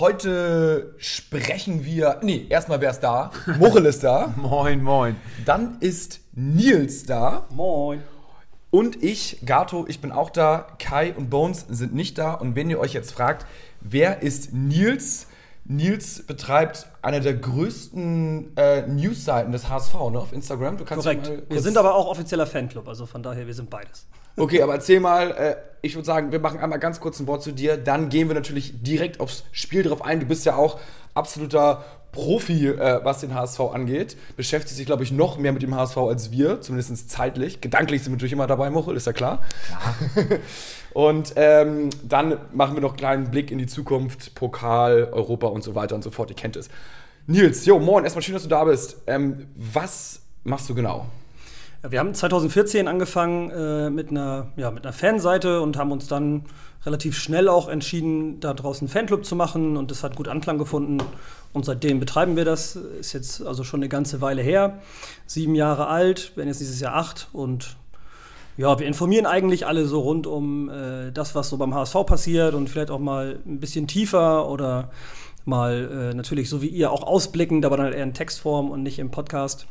[0.00, 2.18] Heute sprechen wir.
[2.20, 3.30] Nee, erstmal wer ist da?
[3.60, 4.34] Muchel ist da.
[4.36, 5.14] Moin, moin.
[5.44, 7.46] Dann ist Nils da.
[7.50, 8.02] Moin.
[8.72, 10.66] Und ich, Gato, ich bin auch da.
[10.80, 12.34] Kai und Bones sind nicht da.
[12.34, 13.46] Und wenn ihr euch jetzt fragt,
[13.82, 15.28] wer ist Nils?
[15.64, 20.76] Nils betreibt eine der größten äh, Newsseiten des HSV ne, auf Instagram.
[20.76, 21.30] Du kannst Korrekt.
[21.48, 24.08] Wir sind aber auch offizieller Fanclub, also von daher, wir sind beides.
[24.36, 27.42] Okay, aber erzähl mal, äh, ich würde sagen, wir machen einmal ganz kurz ein Wort
[27.42, 30.20] zu dir, dann gehen wir natürlich direkt aufs Spiel drauf ein.
[30.20, 30.80] Du bist ja auch
[31.14, 34.16] absoluter Profi, äh, was den HSV angeht.
[34.36, 37.60] Beschäftigst dich, glaube ich, noch mehr mit dem HSV als wir, zumindest zeitlich.
[37.60, 39.40] Gedanklich sind wir natürlich immer dabei, Muchel, ist ja klar.
[40.94, 45.62] und ähm, dann machen wir noch einen kleinen Blick in die Zukunft, Pokal, Europa und
[45.62, 46.30] so weiter und so fort.
[46.30, 46.68] Ihr kennt es.
[47.26, 48.96] Nils, jo, moin, erstmal schön, dass du da bist.
[49.06, 51.06] Ähm, was machst du genau?
[51.86, 56.44] Wir haben 2014 angefangen äh, mit, einer, ja, mit einer Fanseite und haben uns dann
[56.86, 60.56] relativ schnell auch entschieden, da draußen einen Fanclub zu machen und das hat gut Anklang
[60.56, 60.98] gefunden.
[61.52, 62.76] Und seitdem betreiben wir das.
[62.76, 64.78] Ist jetzt also schon eine ganze Weile her.
[65.26, 67.76] Sieben Jahre alt, werden jetzt dieses Jahr acht und
[68.56, 72.54] ja, wir informieren eigentlich alle so rund um äh, das, was so beim HSV passiert
[72.54, 74.90] und vielleicht auch mal ein bisschen tiefer oder
[75.44, 78.98] mal äh, natürlich so wie ihr auch ausblickend, aber dann eher in Textform und nicht
[78.98, 79.66] im Podcast.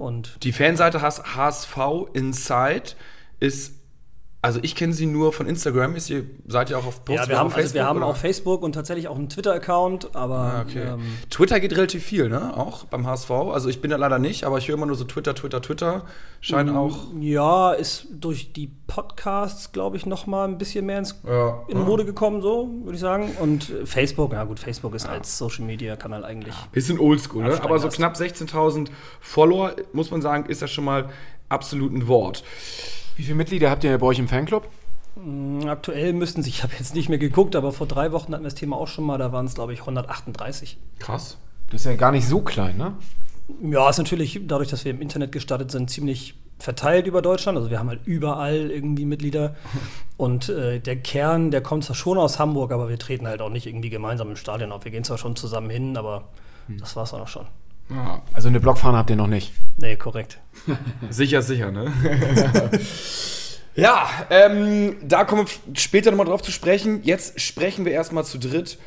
[0.00, 1.76] Und Die Fanseite HSV
[2.14, 2.94] Inside
[3.38, 3.79] ist,
[4.42, 5.96] also ich kenne sie nur von Instagram.
[5.96, 8.06] Ist ihr, seid ihr auch auf ja, Posts wir haben, auf also wir haben oder?
[8.06, 10.82] auch Facebook und tatsächlich auch einen Twitter-Account, aber Ah, okay.
[10.94, 12.56] ähm, Twitter geht relativ viel, ne?
[12.56, 13.30] Auch beim HSV.
[13.30, 16.04] Also ich bin da leider nicht, aber ich höre immer nur so Twitter, Twitter, Twitter.
[16.40, 16.96] Scheint auch.
[17.20, 21.62] ja, ist durch die Podcasts, glaube ich, noch mal ein bisschen mehr ins, Ja.
[21.68, 23.36] in Mode gekommen, so würde ich sagen.
[23.40, 26.54] Und Facebook, ja gut, Facebook ist als Social-Media-Kanal eigentlich.
[26.72, 27.62] Bisschen oldschool, ne?
[27.62, 28.88] Aber so knapp 16.000
[29.20, 31.10] Follower, muss man sagen, ist ja schon mal
[31.50, 32.42] absolut ein Wort.
[33.20, 34.66] Wie viele Mitglieder habt ihr bei euch im Fanclub?
[35.66, 38.48] Aktuell müssten sich, ich habe jetzt nicht mehr geguckt, aber vor drei Wochen hatten wir
[38.48, 40.78] das Thema auch schon mal, da waren es, glaube ich, 138.
[41.00, 41.36] Krass.
[41.68, 42.94] Das ist ja gar nicht so klein, ne?
[43.62, 47.58] Ja, ist natürlich dadurch, dass wir im Internet gestartet sind, ziemlich verteilt über Deutschland.
[47.58, 49.54] Also wir haben halt überall irgendwie Mitglieder.
[50.16, 53.50] Und äh, der Kern, der kommt zwar schon aus Hamburg, aber wir treten halt auch
[53.50, 54.86] nicht irgendwie gemeinsam im Stadion auf.
[54.86, 56.28] Wir gehen zwar schon zusammen hin, aber
[56.68, 57.46] das war's auch noch schon.
[57.90, 58.22] Ja.
[58.32, 59.52] Also eine Blockfahne habt ihr noch nicht.
[59.76, 60.38] Nee, korrekt.
[61.10, 61.92] Sicher, sicher, ne?
[63.74, 67.02] ja, ähm, da kommen wir später nochmal drauf zu sprechen.
[67.02, 68.78] Jetzt sprechen wir erstmal zu dritt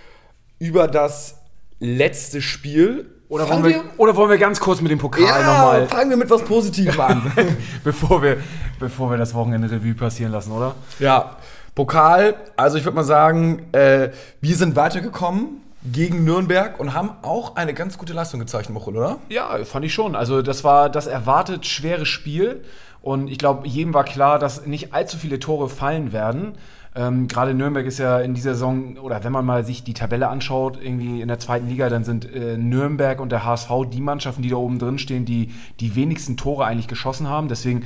[0.59, 1.39] über das
[1.79, 3.09] letzte Spiel.
[3.27, 6.11] Oder Fangen wollen, wir, oder wollen wir ganz kurz mit dem Pokal ja, nochmal, fangen
[6.11, 7.31] wir mit was Positivem an.
[7.83, 8.37] bevor wir,
[8.79, 10.75] bevor wir das Wochenende Revue passieren lassen, oder?
[10.99, 11.37] ja,
[11.73, 17.55] Pokal, also ich würde mal sagen, äh, wir sind weitergekommen gegen Nürnberg und haben auch
[17.55, 19.17] eine ganz gute Leistung gezeigt, Mochel, oder?
[19.29, 20.15] Ja, fand ich schon.
[20.15, 22.63] Also das war das erwartet schwere Spiel.
[23.01, 26.53] Und ich glaube, jedem war klar, dass nicht allzu viele Tore fallen werden.
[26.95, 30.29] Ähm, Gerade Nürnberg ist ja in dieser Saison, oder wenn man mal sich die Tabelle
[30.29, 34.41] anschaut, irgendwie in der zweiten Liga, dann sind äh, Nürnberg und der HSV die Mannschaften,
[34.41, 37.49] die da oben drin stehen, die die wenigsten Tore eigentlich geschossen haben.
[37.49, 37.83] Deswegen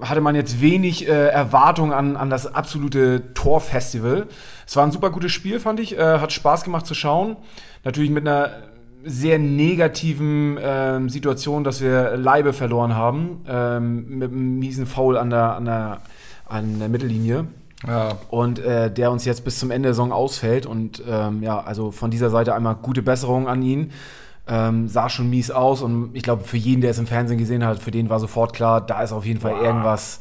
[0.00, 4.26] hatte man jetzt wenig äh, Erwartung an, an das absolute Torfestival.
[4.66, 5.98] Es war ein super gutes Spiel, fand ich.
[5.98, 7.36] Äh, hat Spaß gemacht zu schauen.
[7.84, 8.50] Natürlich mit einer
[9.04, 13.44] sehr negativen ähm, Situation, dass wir Leibe verloren haben.
[13.48, 16.00] Ähm, mit einem miesen Foul an der, an der,
[16.46, 17.46] an der Mittellinie.
[17.86, 18.12] Ja.
[18.30, 20.66] Und äh, der uns jetzt bis zum Ende der Saison ausfällt.
[20.66, 23.92] Und ähm, ja, also von dieser Seite einmal gute Besserung an ihn.
[24.48, 27.64] Ähm, sah schon mies aus und ich glaube, für jeden, der es im Fernsehen gesehen
[27.64, 30.20] hat, für den war sofort klar, da ist auf jeden Fall irgendwas,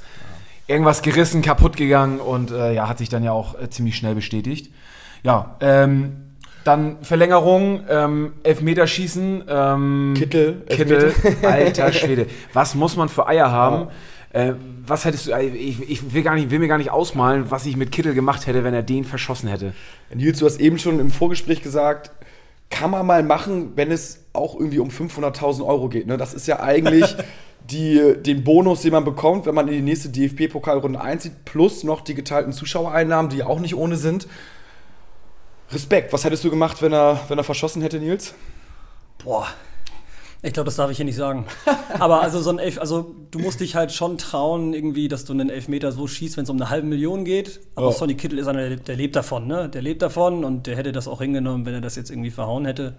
[0.65, 4.15] irgendwas gerissen, kaputt gegangen und äh, ja, hat sich dann ja auch äh, ziemlich schnell
[4.15, 4.73] bestätigt.
[5.21, 6.25] Ja, ähm,
[6.63, 11.13] dann Verlängerung, ähm, Elfmeterschießen, ähm, Kittel, Kittel,
[11.43, 12.25] alter Schwede.
[12.53, 13.89] Was muss man für Eier haben?
[14.33, 14.55] Äh,
[14.85, 17.66] was hättest du, äh, ich, ich will, gar nicht, will mir gar nicht ausmalen, was
[17.66, 19.73] ich mit Kittel gemacht hätte, wenn er den verschossen hätte.
[20.13, 22.11] Nils, du hast eben schon im Vorgespräch gesagt,
[22.70, 26.08] kann man mal machen, wenn es auch irgendwie um 500.000 Euro geht.
[26.08, 26.17] Ne?
[26.17, 27.16] Das ist ja eigentlich
[27.70, 32.02] die, den Bonus, den man bekommt, wenn man in die nächste DFB-Pokalrunde einzieht, plus noch
[32.02, 34.28] die geteilten Zuschauereinnahmen, die auch nicht ohne sind.
[35.72, 38.35] Respekt, was hättest du gemacht, wenn er, wenn er verschossen hätte, Nils?
[39.23, 39.47] Boah.
[40.45, 41.45] Ich glaube, das darf ich hier nicht sagen.
[41.97, 45.33] Aber also so ein Elf, also du musst dich halt schon trauen, irgendwie, dass du
[45.33, 47.61] einen Elfmeter so schießt, wenn es um eine halbe Million geht.
[47.73, 47.91] Aber Ja.
[47.93, 49.69] Sonny Kittel ist einer, der, der lebt davon, ne?
[49.69, 52.65] Der lebt davon und der hätte das auch hingenommen, wenn er das jetzt irgendwie verhauen
[52.65, 52.93] hätte.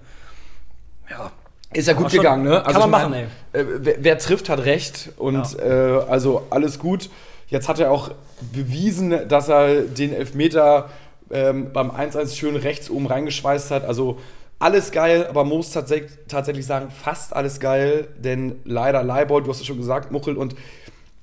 [1.10, 1.30] Ja.
[1.72, 2.62] Ist ja gut schon- gegangen, ne?
[2.64, 5.10] kann man machen, mein, Äh, wer, wer trifft, hat recht.
[5.16, 5.68] Und äh,
[6.08, 7.10] also alles gut.
[7.48, 8.10] Jetzt hat er auch
[8.52, 10.90] bewiesen, dass er den Elfmeter
[11.30, 13.84] ähm, beim 1-1 schön rechts oben reingeschweißt hat.
[13.84, 14.18] Also
[14.58, 18.08] alles geil, aber muss tatsächlich, sagen, fast alles geil.
[18.18, 20.36] Denn leider Leibold, du hast es schon gesagt, Muchel.
[20.36, 20.54] Und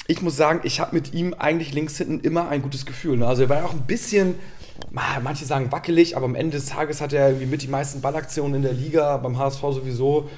[0.08, 3.18] ich muss sagen, ich habe mit ihm eigentlich links hinten immer ein gutes Gefühl.
[3.18, 3.28] Ne?
[3.28, 4.36] Also er war ja auch ein bisschen,
[4.92, 8.56] manche sagen wackelig, aber am Ende des Tages hat er irgendwie mit die meisten Ballaktionen
[8.56, 10.30] in der Liga, beim HSV sowieso.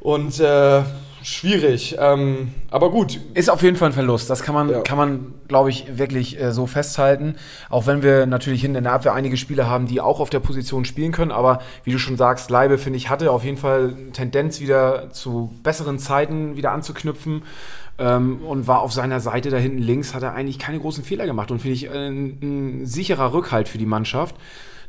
[0.00, 0.82] Und äh,
[1.22, 1.96] schwierig.
[1.98, 3.18] Ähm, aber gut.
[3.34, 4.28] Ist auf jeden Fall ein Verlust.
[4.30, 4.80] Das kann man, Ja.
[4.80, 7.36] kann man glaube ich, wirklich äh, so festhalten.
[7.70, 10.40] Auch wenn wir natürlich hinten in der Abwehr einige Spieler haben, die auch auf der
[10.40, 11.30] Position spielen können.
[11.32, 15.52] Aber wie du schon sagst, Leibe, finde ich, hatte auf jeden Fall Tendenz wieder zu
[15.62, 17.42] besseren Zeiten wieder anzuknüpfen.
[17.98, 21.24] Ähm, und war auf seiner Seite da hinten links, hat er eigentlich keine großen Fehler
[21.24, 22.38] gemacht und finde ich äh, ein,
[22.82, 24.36] ein sicherer Rückhalt für die Mannschaft.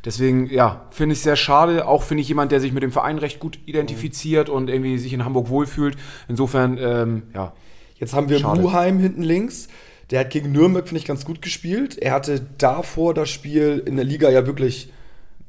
[0.04, 1.86] Deswegen, ja, finde ich sehr schade.
[1.86, 5.12] Auch finde ich jemand, der sich mit dem Verein recht gut identifiziert und irgendwie sich
[5.12, 5.96] in Hamburg wohlfühlt.
[6.28, 7.52] Insofern, ähm, ja,
[7.96, 8.60] Jetzt haben wir Schade.
[8.60, 9.66] Muheim hinten links.
[10.10, 11.98] Der hat gegen Nürnberg, finde ich, ganz gut gespielt.
[11.98, 14.90] Er hatte davor das Spiel in der Liga ja wirklich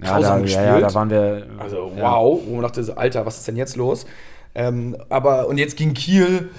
[0.02, 0.66] Ja, grausam da, gespielt.
[0.66, 1.46] ja, ja, da waren wir.
[1.60, 2.02] Also ja.
[2.12, 4.06] wow, wo man dachte, Alter, was ist denn jetzt los?
[4.56, 6.50] Ähm, aber und jetzt gegen Kiel,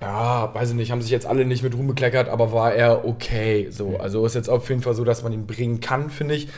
[0.00, 3.04] ja, weiß ich nicht, haben sich jetzt alle nicht mit Ruhm bekleckert, aber war er
[3.06, 3.68] okay.
[3.70, 6.48] So, also ist jetzt auf jeden Fall so, dass man ihn bringen kann, finde ich.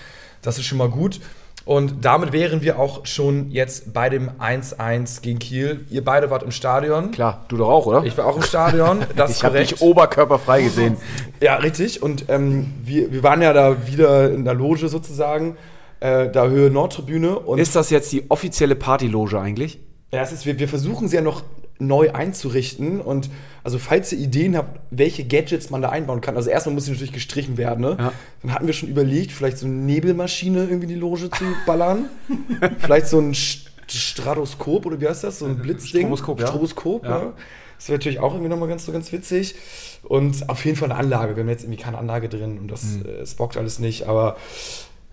[0.46, 1.20] Das ist schon mal gut.
[1.64, 5.84] Und damit wären wir auch schon jetzt bei dem 1-1 gegen Kiel.
[5.90, 7.10] Ihr beide wart im Stadion.
[7.10, 8.04] Klar, du doch auch, oder?
[8.04, 9.04] Ich war auch im Stadion.
[9.16, 10.96] Das ich habe dich oberkörperfrei gesehen.
[11.40, 12.00] Ja, richtig.
[12.00, 15.56] Und ähm, wir, wir waren ja da wieder in der Loge sozusagen,
[15.98, 17.36] äh, da Höhe Nordtribüne.
[17.40, 19.80] Und Ist das jetzt die offizielle Partyloge eigentlich?
[20.12, 21.42] Ja, es ist, wir, wir versuchen sie ja noch
[21.78, 23.00] neu einzurichten.
[23.00, 23.28] Und
[23.64, 26.92] also, falls ihr Ideen habt, welche Gadgets man da einbauen kann, also erstmal muss sie
[26.92, 27.80] natürlich gestrichen werden.
[27.80, 27.96] Ne?
[27.98, 28.12] Ja.
[28.42, 32.06] Dann hatten wir schon überlegt, vielleicht so eine Nebelmaschine irgendwie in die Loge zu ballern.
[32.78, 35.38] vielleicht so ein St- Stratoskop oder wie heißt das?
[35.40, 36.02] So ein Blitzding.
[36.02, 36.46] Stroboskop, ja.
[36.48, 37.10] Stroboskop, Ja.
[37.18, 37.32] ja.
[37.78, 39.54] Das wäre natürlich auch irgendwie nochmal ganz so ganz witzig.
[40.02, 41.36] Und auf jeden Fall eine Anlage.
[41.36, 44.06] Wir haben jetzt irgendwie keine Anlage drin und das, äh, es bockt alles nicht.
[44.08, 44.36] Aber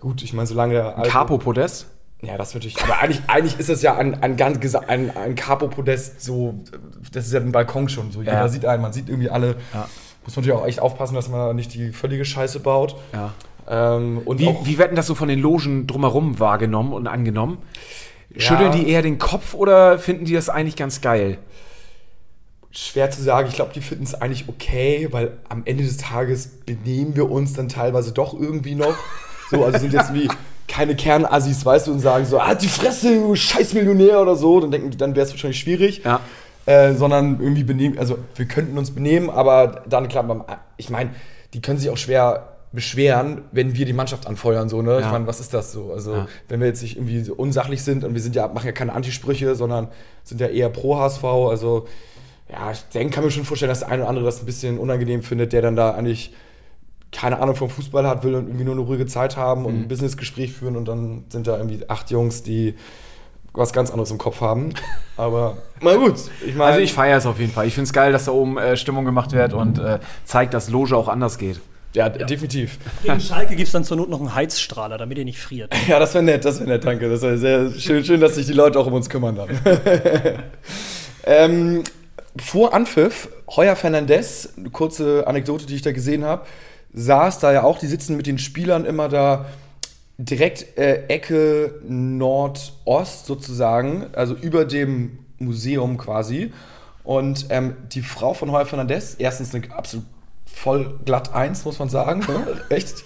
[0.00, 1.86] gut, ich meine, solange der Capo-Podest?
[2.22, 2.80] Ja, das natürlich.
[2.82, 6.54] Aber eigentlich, eigentlich ist es ja ein, ein ganz gesa- ein, Capo-Podest, so,
[7.12, 8.12] das ist ja ein Balkon schon.
[8.12, 8.48] So, jeder Ja.
[8.48, 9.56] sieht einen, man sieht irgendwie alle.
[9.74, 9.88] Ja.
[10.24, 12.96] Muss man natürlich auch echt aufpassen, dass man nicht die völlige Scheiße baut.
[13.12, 13.34] Ja.
[13.68, 17.58] Ähm, und Wie, auch, wie werden das so von den Logen drumherum wahrgenommen und angenommen?
[18.36, 21.38] Schütteln die eher den Kopf oder finden die das eigentlich ganz geil?
[22.76, 26.48] schwer zu sagen, ich glaube, die finden es eigentlich okay, weil am Ende des Tages
[26.66, 28.94] benehmen wir uns dann teilweise doch irgendwie noch.
[29.48, 30.28] So, also sind jetzt wie
[30.68, 34.60] keine Kernassis, weißt du, und sagen so, ah, die Fresse, du scheiß Millionär oder so,
[34.60, 36.02] dann denken die, dann wäre es wahrscheinlich schwierig.
[36.04, 36.20] Ja.
[36.66, 40.46] Äh, sondern irgendwie benehmen, also wir könnten uns benehmen, aber dann klar,
[40.78, 41.10] ich meine,
[41.52, 44.96] die können sich auch schwer beschweren, wenn wir die Mannschaft anfeuern, so, ne?
[44.98, 45.12] Ich Ja.
[45.12, 45.92] meine, was ist das so?
[45.92, 46.26] Also, Ja.
[46.48, 48.94] wenn wir jetzt nicht irgendwie so unsachlich sind und wir sind ja, machen ja keine
[48.94, 49.88] Antisprüche, sondern
[50.24, 51.86] sind ja eher pro HSV, also
[52.50, 54.78] ja, ich denke, kann mir schon vorstellen, dass der eine oder andere das ein bisschen
[54.78, 56.32] unangenehm findet, der dann da eigentlich
[57.14, 59.66] keine Ahnung vom Fußball hat, will und irgendwie nur eine ruhige Zeit haben Mhm.
[59.66, 62.74] und ein Businessgespräch führen und dann sind da irgendwie acht Jungs, die
[63.56, 64.70] was ganz anderes im Kopf haben.
[65.16, 66.14] Aber na gut,
[66.44, 66.72] ich meine.
[66.72, 67.66] Also ich feiere es auf jeden Fall.
[67.68, 70.68] Ich finde es geil, dass da oben äh, Stimmung gemacht wird und äh, zeigt, dass
[70.70, 71.60] Loge auch anders geht.
[71.92, 72.78] ja, definitiv.
[73.04, 75.72] Gegen Schalke gibt es dann zur Not noch einen Heizstrahler, damit ihr nicht friert.
[75.88, 77.08] Ja, das wäre nett, das wäre nett, danke.
[77.08, 79.48] Das wäre sehr schön, schön, dass sich die Leute auch um uns kümmern dann.
[81.24, 81.84] ähm,
[82.36, 86.44] vor Anpfiff, Heuer Fernandez, eine kurze Anekdote, die ich da gesehen habe,
[86.94, 89.46] saß da ja auch, die sitzen mit den Spielern immer da
[90.16, 96.52] direkt äh, Ecke Nordost sozusagen, also über dem Museum quasi.
[97.02, 100.06] Und ähm, die Frau von Heuer Fernandez, erstens eine absolut
[100.46, 102.24] voll glatt eins, muss man sagen.
[102.70, 103.02] Echt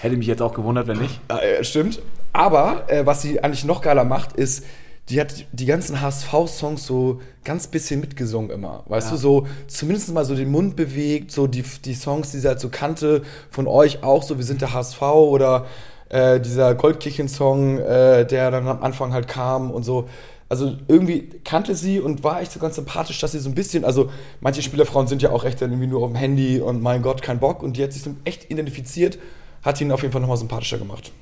[0.00, 1.20] Hätte mich jetzt auch gewundert, wenn nicht.
[1.28, 2.00] äh, stimmt.
[2.32, 4.64] Aber äh, was sie eigentlich noch geiler macht, ist,
[5.10, 8.84] die hat die ganzen HSV-Songs so ganz bisschen mitgesungen immer.
[8.86, 12.48] Weißt du, so zumindest mal so den Mund bewegt, so die, die Songs, die sie
[12.48, 15.66] halt so kannte, von euch auch, so Wir sind der HSV oder
[16.08, 20.08] äh, dieser Goldkirchen-Song, äh, der dann am Anfang halt kam und so.
[20.48, 23.84] Also irgendwie kannte sie und war echt so ganz sympathisch, dass sie so ein bisschen,
[23.84, 27.02] also manche Spielerfrauen sind ja auch echt dann irgendwie nur auf dem Handy und mein
[27.02, 29.18] Gott, kein Bock und die hat sich so echt identifiziert,
[29.62, 31.12] hat ihn auf jeden Fall nochmal sympathischer gemacht.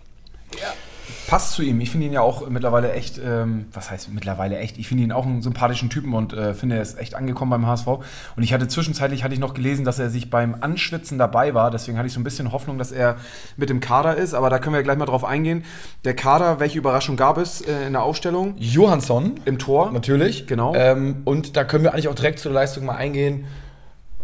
[1.32, 1.80] Passt zu ihm.
[1.80, 4.76] Ich finde ihn ja auch mittlerweile echt, ähm, was heißt mittlerweile echt?
[4.76, 7.66] Ich finde ihn auch einen sympathischen Typen und äh, finde, er ist echt angekommen beim
[7.66, 7.86] HSV.
[7.86, 11.70] Und ich hatte zwischenzeitlich hatte ich noch gelesen, dass er sich beim Anschwitzen dabei war.
[11.70, 13.16] Deswegen hatte ich so ein bisschen Hoffnung, dass er
[13.56, 14.34] mit dem Kader ist.
[14.34, 15.64] Aber da können wir gleich mal drauf eingehen.
[16.04, 18.54] Der Kader, welche Überraschung gab es äh, in der Aufstellung?
[18.58, 19.40] Johansson.
[19.46, 19.90] Im Tor.
[19.90, 20.46] Natürlich.
[20.46, 20.74] Genau.
[20.74, 23.46] Ähm, und da können wir eigentlich auch direkt zur Leistung mal eingehen.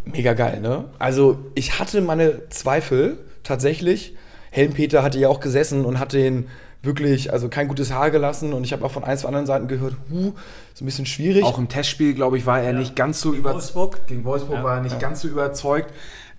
[0.04, 0.84] Mega geil, ne?
[0.98, 4.14] Also, ich hatte meine Zweifel tatsächlich.
[4.50, 6.48] Helmpeter hatte ja auch gesessen und hat den
[6.82, 8.52] wirklich, also kein gutes Haar gelassen.
[8.52, 10.32] Und ich habe auch von eins von anderen Seiten gehört, huh,
[10.72, 11.44] ist ein bisschen schwierig.
[11.44, 13.74] Auch im Testspiel, glaube ich, war er nicht ganz so überzeugt.
[13.74, 14.06] Wolfsburg.
[14.06, 15.92] Gegen Wolfsburg war er nicht ganz so überzeugt.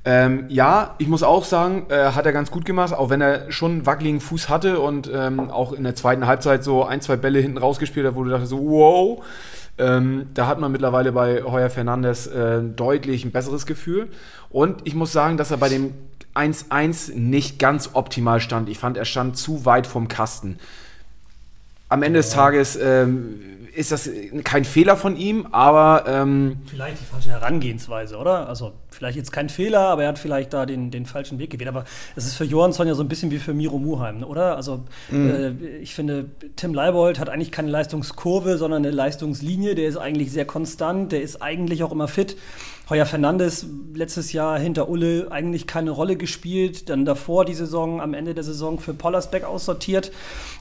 [0.05, 3.51] Ähm, ja, ich muss auch sagen, äh, hat er ganz gut gemacht, auch wenn er
[3.51, 7.17] schon einen wackeligen Fuß hatte und ähm, auch in der zweiten Halbzeit so ein, zwei
[7.17, 9.23] Bälle hinten rausgespielt hat, wo du dachtest so, wow.
[9.77, 14.09] Ähm, da hat man mittlerweile bei Heuer Fernandes äh, deutlich ein besseres Gefühl.
[14.49, 15.93] Und ich muss sagen, dass er bei dem
[16.35, 18.69] 1-1 nicht ganz optimal stand.
[18.69, 20.59] Ich fand, er stand zu weit vom Kasten.
[21.89, 23.39] Am Ende des Tages ähm,
[23.75, 24.09] ist das
[24.43, 28.47] kein Fehler von ihm, aber ähm, Vielleicht die falsche Herangehensweise, oder?
[28.47, 31.69] Also vielleicht jetzt kein Fehler, aber er hat vielleicht da den, den falschen Weg gewählt.
[31.69, 34.55] Aber es ist für Johansson ja so ein bisschen wie für Miro Muheim, ne, oder?
[34.55, 39.75] Also äh, ich finde, Tim Leibold hat eigentlich keine Leistungskurve, sondern eine Leistungslinie.
[39.75, 42.37] Der ist eigentlich sehr konstant, der ist eigentlich auch immer fit.
[42.89, 48.13] Heuer Fernandes letztes Jahr hinter Ulle eigentlich keine Rolle gespielt, dann davor die Saison, am
[48.13, 50.11] Ende der Saison für Pollersbeck aussortiert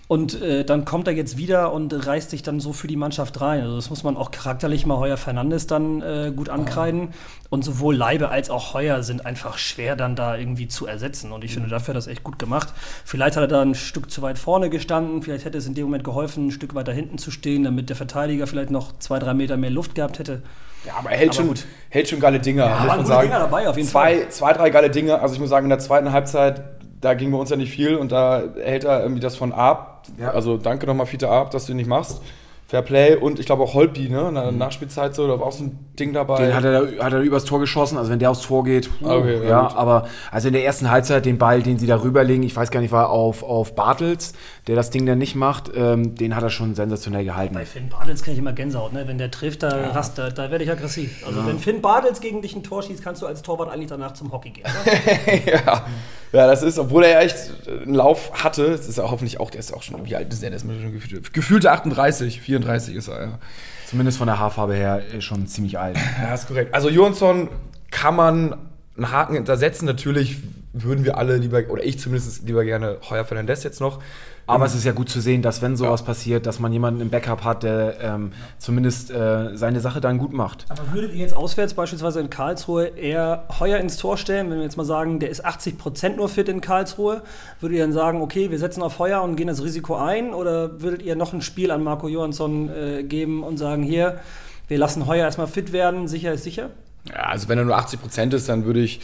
[0.09, 3.41] und äh, dann kommt er jetzt wieder und reißt sich dann so für die Mannschaft
[3.41, 3.63] rein.
[3.63, 7.11] Also das muss man auch charakterlich mal Heuer Fernandes dann äh, gut ankreiden
[7.49, 11.45] und sowohl Leibe als auch Heuer sind einfach schwer dann da irgendwie zu ersetzen und
[11.45, 12.75] ich finde, dafür hat er das echt gut gemacht.
[13.05, 15.85] Vielleicht hat er da ein Stück zu weit vorne gestanden, vielleicht hätte es in dem
[15.85, 19.33] Moment geholfen, ein Stück weiter hinten zu stehen, damit der Verteidiger vielleicht noch zwei, drei
[19.33, 20.43] Meter mehr Luft gehabt hätte.
[20.85, 21.67] Ja, aber er hält, Aber schon, gut.
[21.91, 23.29] hält schon geile Dinger, muss waren man sagen.
[23.29, 24.29] Dinger dabei, auf jeden zwei, Fall.
[24.31, 25.21] Zwei, drei geile Dinge.
[25.21, 26.63] Also ich muss sagen, in der zweiten Halbzeit,
[27.01, 30.07] da ging bei uns ja nicht viel und da hält er irgendwie das von ab.
[30.19, 30.31] Ja.
[30.31, 32.23] Also danke nochmal, Fiete Ab, dass du ihn nicht machst.
[32.71, 34.29] Fair Play und ich glaube auch Holby, ne?
[34.29, 36.45] In der Nachspielzeit so, da war auch so ein Ding dabei.
[36.45, 38.91] Den hat er, da- hat er übers Tor geschossen, also wenn der aufs Tor geht.
[38.99, 42.03] puh, Okay, ja, ja, aber also in der ersten Halbzeit den Ball, den sie da
[42.03, 44.35] rüberlegen, ich weiß gar nicht, war auf, auf Bartels,
[44.67, 47.55] der das Ding dann nicht macht, ähm, den hat er schon sensationell gehalten.
[47.55, 49.09] Bei Finn Bartels kriege ich immer Gänsehaut, ne?
[49.09, 51.27] Wenn der trifft, da, rast, da, da werde ich aggressiv.
[51.27, 54.13] Also wenn Finn Bartels gegen dich ein Tor schießt, kannst du als Torwart eigentlich danach
[54.13, 54.67] zum Hockey gehen.
[54.67, 55.53] Oder?
[55.65, 55.87] ja.
[56.33, 59.51] Ja, das ist, obwohl er ja echt einen Lauf hatte, das ist er hoffentlich auch,
[59.51, 60.51] der ist auch schon, wie alt ist der?
[60.51, 63.39] Der ist mir schon gefühlt, gefühlte 38, 34 ist er, ja.
[63.87, 65.97] Zumindest von der Haarfarbe her äh, schon ziemlich alt.
[66.21, 66.75] Ja, ist korrekt.
[66.75, 67.49] Also Johansson
[67.91, 68.57] kann man
[68.99, 69.87] einen Haken hintersetzen.
[69.87, 70.39] Natürlich
[70.73, 74.01] würden wir alle lieber, oder ich zumindest lieber gerne Heuer Fernandez jetzt noch.
[74.49, 77.11] Aber es ist ja gut zu sehen, dass wenn sowas passiert, dass man jemanden im
[77.11, 80.65] Backup hat, der ähm, zumindest äh, seine Sache dann gut macht.
[80.71, 84.65] Aber würdet ihr jetzt auswärts beispielsweise in Karlsruhe eher Heuer ins Tor stellen, wenn wir
[84.65, 87.23] jetzt mal sagen, der ist 80% nur fit in Karlsruhe,
[87.61, 90.33] würdet ihr dann sagen, okay, wir setzen auf Heuer und gehen das Risiko ein?
[90.33, 94.19] Oder würdet ihr noch ein Spiel an Marco Johansson äh, geben und sagen, hier,
[94.67, 96.71] wir lassen Heuer erstmal fit werden, sicher ist sicher?
[97.09, 99.01] Ja, also wenn er nur 80 Prozent ist, dann würde ich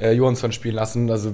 [0.00, 1.10] äh, Johansson spielen lassen.
[1.10, 1.32] Also,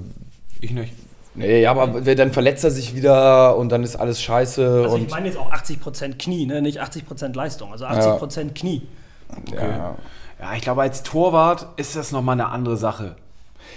[0.61, 0.93] Ich nicht.
[1.35, 4.83] nee, ja, aber dann verletzt er sich wieder und dann ist alles scheiße.
[4.85, 6.63] Also und, ich meine jetzt auch 80% Knie, ne?
[6.63, 8.83] nicht 80% Leistung, also 80% Knie.
[9.55, 9.97] ja.
[10.41, 13.15] Ja, ich glaube, als Torwart ist das nochmal eine andere Sache.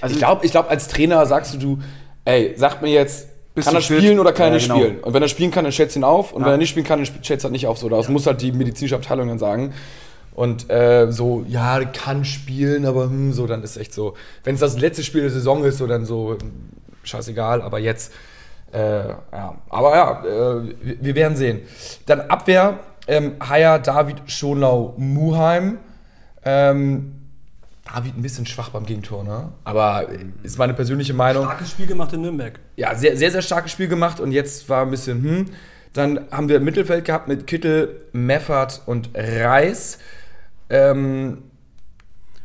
[0.02, 1.80] Also Ich glaube, ich glaub, als Trainer sagst du, du,
[2.26, 4.00] ey, sag mir jetzt, Bist kann er fit?
[4.00, 4.80] spielen oder kann er Ja, nicht genau.
[4.80, 5.00] spielen?
[5.00, 6.34] Und wenn er spielen kann, dann du ihn auf.
[6.34, 6.48] Und Ja.
[6.48, 7.06] wenn er nicht spielen kann, dann
[7.44, 7.78] du halt nicht auf.
[7.78, 9.74] So, das muss halt die medizinische Abteilung dann sagen.
[10.36, 14.16] Und äh, so, ja, kann spielen, aber hm, so, dann ist echt so.
[14.44, 16.38] Wenn es das letzte Spiel der Saison ist, so dann so,
[17.04, 18.14] scheißegal, aber jetzt,
[18.74, 19.56] äh, ja.
[19.70, 21.62] Aber ja, äh, wir, werden sehen.
[22.06, 25.78] Dann Abwehr, ähm, Haier, David, Schonlau, Muheim.
[26.44, 27.14] Ähm,
[27.86, 29.54] David ein bisschen schwach beim Gegentor, ne?
[29.64, 30.08] Aber
[30.44, 31.46] ist meine persönliche Meinung.
[31.46, 32.60] Starkes Spiel gemacht in Nürnberg.
[32.76, 35.46] Ja, sehr, sehr, sehr starkes Spiel gemacht und jetzt war ein bisschen, hm.
[35.94, 39.98] Dann haben wir Mittelfeld gehabt mit Kittel, Meffert und Reis.
[40.70, 41.44] Ähm,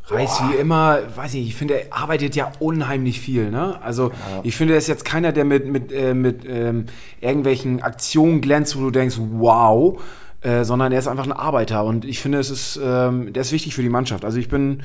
[0.06, 3.50] Reis wie immer, weiß ich, ich finde, er arbeitet ja unheimlich viel.
[3.50, 3.80] Ne?
[3.82, 4.10] Also
[4.42, 6.86] ich finde, er ist jetzt keiner, der mit, mit, äh, mit ähm,
[7.20, 10.02] irgendwelchen Aktionen glänzt, wo du denkst, wow,
[10.40, 13.52] äh, sondern er ist einfach ein Arbeiter und ich finde, es ist, ähm, der ist
[13.52, 14.24] wichtig für die Mannschaft.
[14.24, 14.82] Also ich bin,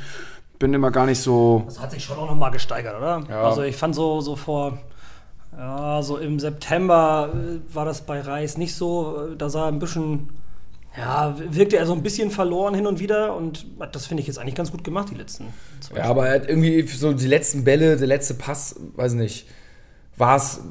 [0.59, 1.63] bin immer gar nicht so.
[1.65, 3.23] Das hat sich schon auch nochmal gesteigert, oder?
[3.47, 4.77] Also ich fand so, so vor,
[5.57, 9.29] ja, so im September äh, war das bei Reis nicht so.
[9.31, 10.29] äh, Da sah er ein bisschen,
[10.97, 14.39] ja, wirkte er so ein bisschen verloren hin und wieder und das finde ich jetzt
[14.39, 15.45] eigentlich ganz gut gemacht, die letzten
[15.81, 19.47] zwei ja, aber er hat irgendwie so die letzten Bälle, der letzte Pass, weiß nicht,
[20.17, 20.61] war es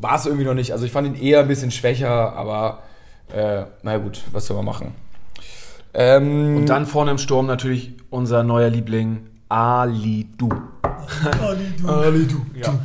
[0.00, 0.72] war es irgendwie noch nicht.
[0.72, 2.82] Also ich fand ihn eher ein bisschen schwächer, aber
[3.32, 4.94] äh, na gut, was soll man machen?
[5.94, 10.48] Ähm, Und dann vorne im Sturm natürlich unser neuer Liebling Ali Du.
[11.86, 12.46] Ali, du.
[12.54, 12.78] Ja.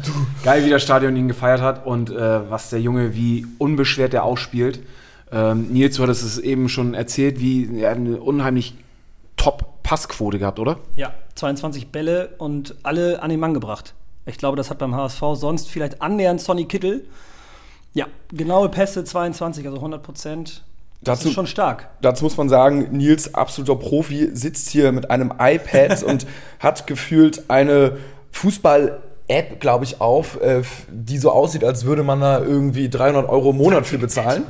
[0.43, 4.23] Geil, wie das Stadion ihn gefeiert hat und äh, was der Junge, wie unbeschwert der
[4.23, 4.79] ausspielt.
[5.33, 8.75] Ähm, Nils, du hattest es eben schon erzählt, wie er eine unheimlich
[9.37, 10.77] Top-Passquote gehabt, oder?
[10.95, 13.93] Ja, 22 Bälle und alle an den Mann gebracht.
[14.25, 17.05] Ich glaube, das hat beim HSV sonst vielleicht annähernd Sonny Kittel.
[17.93, 20.63] Ja, genaue Pässe 22, also 100 Prozent.
[21.01, 21.89] Das Dazu- ist schon stark.
[22.01, 26.25] Dazu muss man sagen, Nils, absoluter Profi, sitzt hier mit einem iPad und
[26.59, 27.97] hat gefühlt eine
[28.31, 33.49] Fußball-App, glaube ich, auf, äh, die so aussieht, als würde man da irgendwie 300 Euro
[33.49, 34.43] im Monat für bezahlen.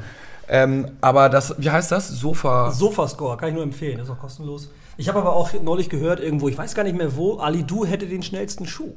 [0.47, 2.09] Ähm, aber das, wie heißt das?
[2.09, 2.71] Sofa.
[2.71, 4.69] Sofascore, kann ich nur empfehlen, ist auch kostenlos.
[4.97, 7.85] Ich habe aber auch neulich gehört, irgendwo, ich weiß gar nicht mehr wo, Ali Du
[7.85, 8.93] hätte den schnellsten Schuh.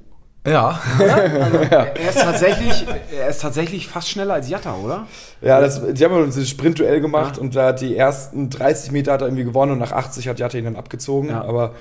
[0.46, 0.80] Ja.
[1.00, 2.86] Er ist tatsächlich,
[3.16, 5.06] er ist tatsächlich fast schneller als Jatta, oder?
[5.40, 9.12] Ja, das, die haben ja dieses Sprintduell gemacht und da hat die ersten 30 Meter
[9.12, 11.30] hat er irgendwie gewonnen und nach 80 hat Jatta ihn dann abgezogen.
[11.30, 11.42] Ja.
[11.42, 11.74] Aber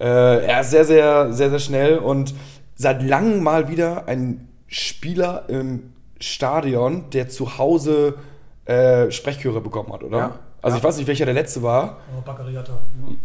[0.00, 2.34] äh, er ist sehr, sehr, sehr, sehr schnell und
[2.74, 8.14] seit langem mal wieder ein Spieler im Stadion, der zu Hause
[8.66, 10.18] äh, Sprechchöre bekommen hat, oder?
[10.18, 10.30] Ja.
[10.62, 11.96] Also ich weiß nicht, welcher der letzte war.
[12.16, 12.72] Oh, Baccariata.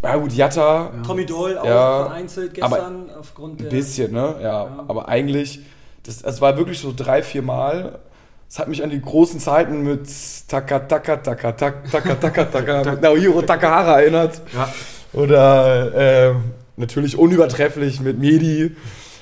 [0.02, 3.68] Ja gut, Jatta, Tommy Doyle auch Ja, vereinzelt aber gestern aufgrund der.
[3.68, 4.36] ein bisschen, ne?
[4.42, 5.60] Ja, aber eigentlich,
[6.04, 8.00] das, das war wirklich so drei, vier Mal.
[8.48, 10.08] Es hat mich an die großen Zeiten mit
[10.48, 14.40] Taka Taka Taka Taka Taka Taka Taka mit Naohiro Takahara erinnert.
[14.54, 14.70] Ja.
[15.12, 16.36] Oder äh,
[16.78, 18.76] natürlich unübertrefflich mit Medi.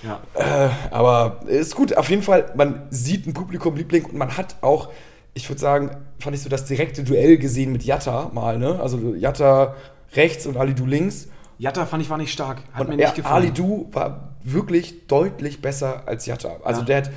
[0.04, 0.20] Ja.
[0.36, 4.90] Äh, aber ist gut, auf jeden Fall, man sieht ein Publikumliebling und man hat auch,
[5.34, 8.80] ich würde sagen, fand ich so das direkte Duell gesehen mit Jatta mal, ne?
[8.80, 9.76] Also Jatta
[10.16, 11.28] rechts und Ali Du links.
[11.58, 12.62] Jatta fand ich war nicht stark.
[12.74, 13.36] Hat mir Und nicht er, gefallen.
[13.36, 16.58] Ali Du war wirklich deutlich besser als Jatta.
[16.64, 16.86] Also Ja.
[16.86, 17.12] der hat,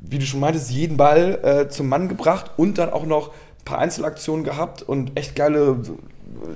[0.00, 3.64] wie du schon meintest, jeden Ball äh, zum Mann gebracht und dann auch noch ein
[3.64, 5.78] paar Einzelaktionen gehabt und echt geile,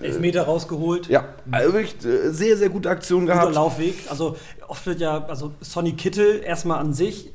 [0.03, 1.07] Elfmeter rausgeholt.
[1.09, 3.55] ja, also wirklich äh, sehr, sehr gute Aktionen Guter gehabt.
[3.55, 3.95] Laufweg.
[4.11, 7.31] Also oft wird ja, also Sonny Kittel erstmal an sich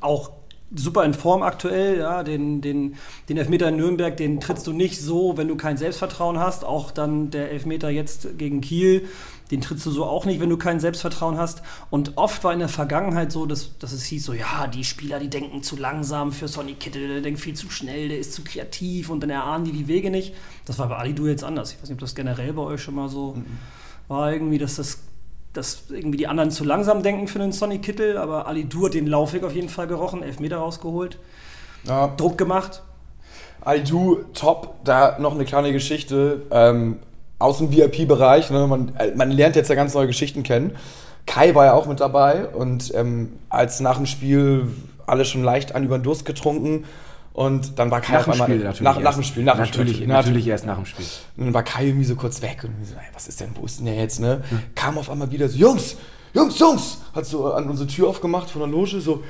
[0.00, 0.30] auch
[0.74, 2.96] super in Form aktuell, ja, den, den,
[3.28, 6.64] den Elfmeter in Nürnberg, den trittst du nicht so, wenn du kein Selbstvertrauen hast.
[6.64, 9.08] Auch dann der Elfmeter jetzt gegen Kiel,
[9.50, 11.62] den trittst du so auch nicht, wenn du kein Selbstvertrauen hast.
[11.90, 15.18] Und oft war in der Vergangenheit so, dass, dass es hieß so, ja, die Spieler,
[15.20, 18.42] die denken zu langsam für Sonny Kittel, der denkt viel zu schnell, der ist zu
[18.42, 20.34] kreativ und dann erahnen die die Wege nicht.
[20.64, 21.72] Das war bei Ali Du jetzt anders.
[21.72, 23.36] Ich weiß nicht, ob das generell bei euch schon mal so
[24.08, 24.98] war irgendwie, dass das
[25.54, 28.94] dass irgendwie die anderen zu langsam denken für den Sonny Kittel, aber Ali Du hat
[28.94, 31.18] den Laufweg auf jeden Fall gerochen, Elfmeter rausgeholt,
[31.84, 32.08] Ja.
[32.16, 32.82] Druck gemacht.
[33.62, 34.74] Ali Du, top.
[34.84, 36.98] Da noch eine kleine Geschichte ähm,
[37.38, 38.50] aus dem VIP-Bereich.
[38.50, 38.66] Ne?
[38.66, 40.76] Man, äh, man lernt jetzt ja ganz neue Geschichten kennen.
[41.26, 44.68] Kai war ja auch mit dabei und ähm, als nach dem Spiel
[45.06, 46.84] alle schon leicht an über den Durst getrunken
[47.34, 48.80] und dann war Kai Nach auf dem einmal Spiel natürlich.
[48.82, 50.06] nach, nach dem Spiel, nach dem natürlich, Spiel.
[50.06, 51.04] natürlich erst nach dem Spiel.
[51.36, 53.66] Und dann war Kai irgendwie so kurz weg und so, ey, was ist denn, wo
[53.66, 54.42] ist denn der jetzt, ne?
[54.76, 55.96] Kam auf einmal wieder so, Jungs,
[56.32, 59.22] Jungs, Jungs, hat so an unsere Tür aufgemacht von der Loge, so,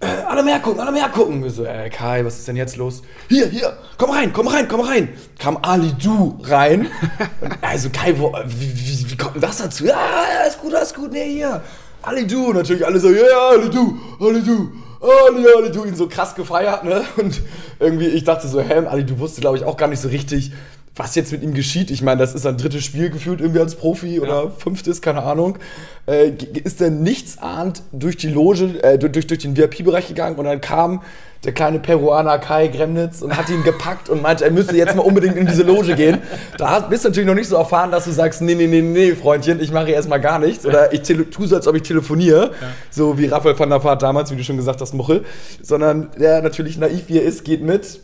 [0.00, 1.42] äh, alle mehr gucken, alle mehr gucken.
[1.42, 3.00] Wir so, ey, Kai, was ist denn jetzt los?
[3.30, 5.08] Hier, hier, komm rein, komm rein, komm rein.
[5.38, 6.88] Kam Ali Du rein.
[7.40, 9.86] Und also, Kai, wo, wie, wie, wie kommt denn das dazu?
[9.86, 9.96] Ja,
[10.42, 11.62] alles gut, alles gut, nee, hier.
[12.02, 14.72] Ali Du, natürlich alle so, ja, ja, Ali Du, Ali Du.
[15.00, 17.04] Ali, Ali, du ihn so krass gefeiert, ne?
[17.16, 17.40] Und
[17.78, 20.52] irgendwie, ich dachte so, hä, Ali, du wusste, glaube ich, auch gar nicht so richtig,
[20.96, 21.90] was jetzt mit ihm geschieht.
[21.90, 25.58] Ich meine, das ist sein drittes Spiel gefühlt irgendwie als Profi oder fünftes, keine Ahnung.
[26.06, 26.32] Äh,
[26.64, 31.02] ist er nichtsahnd durch die Loge, äh, durch, durch den VIP-Bereich gegangen und dann kam
[31.44, 35.02] der kleine Peruaner Kai Gremnitz und hat ihn gepackt und meinte, er müsse jetzt mal
[35.02, 36.18] unbedingt in diese Loge gehen.
[36.58, 39.14] Da bist du natürlich noch nicht so erfahren, dass du sagst, nee, nee, nee, nee,
[39.14, 40.64] Freundchen, ich mache erstmal gar nichts.
[40.66, 42.52] Oder ich tue so, als ob ich telefoniere.
[42.90, 45.24] So wie Raphael van der Vaart damals, wie du schon gesagt hast, Muchel.
[45.62, 48.00] Sondern der natürlich naiv wie er ist, geht mit.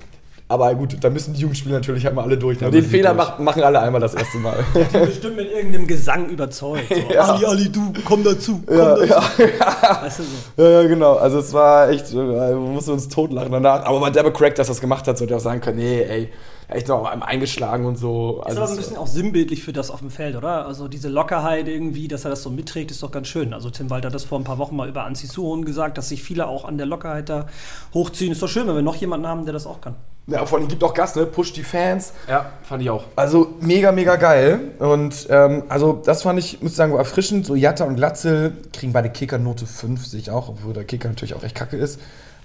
[0.53, 2.61] Aber gut, da müssen die Jugendspieler natürlich halt mal alle durch.
[2.61, 2.71] Ne?
[2.71, 3.27] Den die Fehler durch.
[3.27, 4.63] mach, machen alle einmal das erste Mal.
[4.93, 6.89] Bestimmt mit irgendeinem Gesang überzeugt.
[6.91, 7.23] So, Ja.
[7.23, 9.07] Ali, Ali, du, komm dazu, komm ja, dazu.
[9.07, 10.03] ja.
[10.03, 10.63] Weißt du, so.
[10.63, 11.15] Ja, ja, genau.
[11.15, 13.87] Also es war echt, äh, wir mussten uns totlachen danach.
[13.87, 16.03] Aber war der Crack, dass er das gemacht hat, sollte er auch sagen können, nee,
[16.03, 16.29] ey,
[16.73, 18.41] echt noch einmal eingeschlagen und so.
[18.41, 20.67] Ist Also aber ein bisschen auch sinnbildlich für das auf dem Feld, oder?
[20.67, 23.53] Also diese Lockerheit irgendwie, dass er das so mitträgt, ist doch ganz schön.
[23.55, 26.09] Also Tim Walter hat das vor ein paar Wochen mal über Anzi Suhon gesagt, dass
[26.09, 27.47] sich viele auch an der Lockerheit da
[27.95, 28.33] hochziehen.
[28.33, 29.95] Ist doch schön, wenn wir noch jemanden haben, der das auch kann.
[30.27, 31.27] ja, vor allem gibt auch Gas, ne?
[31.27, 32.13] Pusht die Fans.
[32.29, 33.05] Ja, fand ich auch.
[33.17, 34.73] Also mega, mega geil.
[34.79, 37.47] Und ähm, also das fand ich, muss ich sagen, erfrischend.
[37.47, 41.09] So Jatta und Glatzel kriegen beide Kicker Note 5, sehe ich auch, obwohl der Kicker
[41.09, 42.01] natürlich auch echt kacke ist.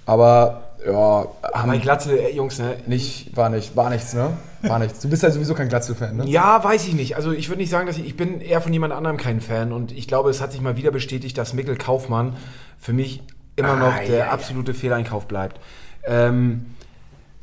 [0.08, 2.76] Aber ja, Aber Glatze, ey, Jungs, ne?
[2.86, 4.30] nicht, war nicht, war nichts, ne?
[4.62, 5.00] War nichts.
[5.00, 6.26] Du bist ja sowieso kein Glatzel-Fan, ne?
[6.26, 7.16] Ja, weiß ich nicht.
[7.16, 9.72] Also ich würde nicht sagen, dass ich, ich bin eher von jemand anderem kein Fan
[9.72, 12.36] und ich glaube, es hat sich mal wieder bestätigt, dass Mikkel Kaufmann
[12.78, 13.22] für mich
[13.56, 14.30] immer noch Ah, der ja, ja.
[14.30, 15.60] absolute Fehleinkauf bleibt.
[16.06, 16.66] Ähm,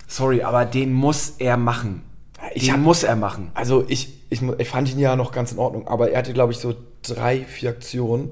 [0.08, 2.02] sorry, aber den muss er machen.
[2.54, 3.52] Ich den hab- muss er machen.
[3.54, 6.52] Also ich, ich, ich fand ihn ja noch ganz in Ordnung, aber er hatte, glaube
[6.54, 6.74] ich, so
[7.04, 8.32] drei, vier Aktionen.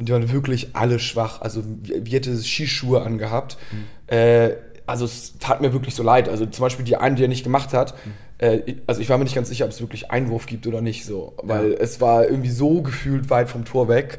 [0.00, 1.42] Und die waren wirklich alle schwach.
[1.42, 3.58] Also wie hätte Skischuhe angehabt.
[3.70, 4.16] Mhm.
[4.16, 4.50] Äh,
[4.86, 6.26] also es tat mir wirklich so leid.
[6.26, 7.94] Also zum Beispiel die eine, die er nicht gemacht hat.
[8.06, 8.12] Mhm.
[8.38, 11.04] Äh, also ich war mir nicht ganz sicher, ob es wirklich Einwurf gibt oder nicht
[11.04, 11.34] so.
[11.42, 11.76] Weil ja.
[11.78, 14.16] es war irgendwie so gefühlt weit vom Tor weg.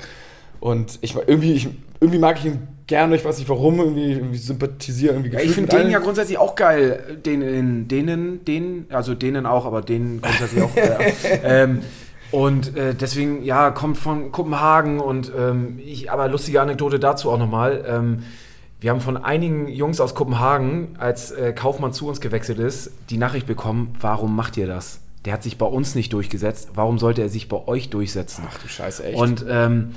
[0.60, 1.68] Und ich irgendwie, ich,
[2.00, 5.54] irgendwie mag ich ihn gerne, ich weiß nicht warum, irgendwie, irgendwie sympathisiere irgendwie ja, Ich
[5.54, 7.18] finde den ja grundsätzlich auch geil.
[7.26, 10.76] Den, denen, den, also denen auch, aber denen grundsätzlich auch.
[10.76, 11.12] äh,
[11.44, 11.82] ähm,
[12.32, 17.38] und äh, deswegen, ja, kommt von Kopenhagen und ähm, ich, aber lustige Anekdote dazu auch
[17.38, 17.84] nochmal.
[17.88, 18.24] Ähm,
[18.80, 23.18] wir haben von einigen Jungs aus Kopenhagen, als äh, Kaufmann zu uns gewechselt ist, die
[23.18, 25.02] Nachricht bekommen, warum macht ihr das?
[25.26, 26.72] Der hat sich bei uns nicht durchgesetzt.
[26.74, 28.44] Warum sollte er sich bei euch durchsetzen?
[28.50, 29.20] Ach du Scheiße, echt.
[29.20, 29.92] Und ähm,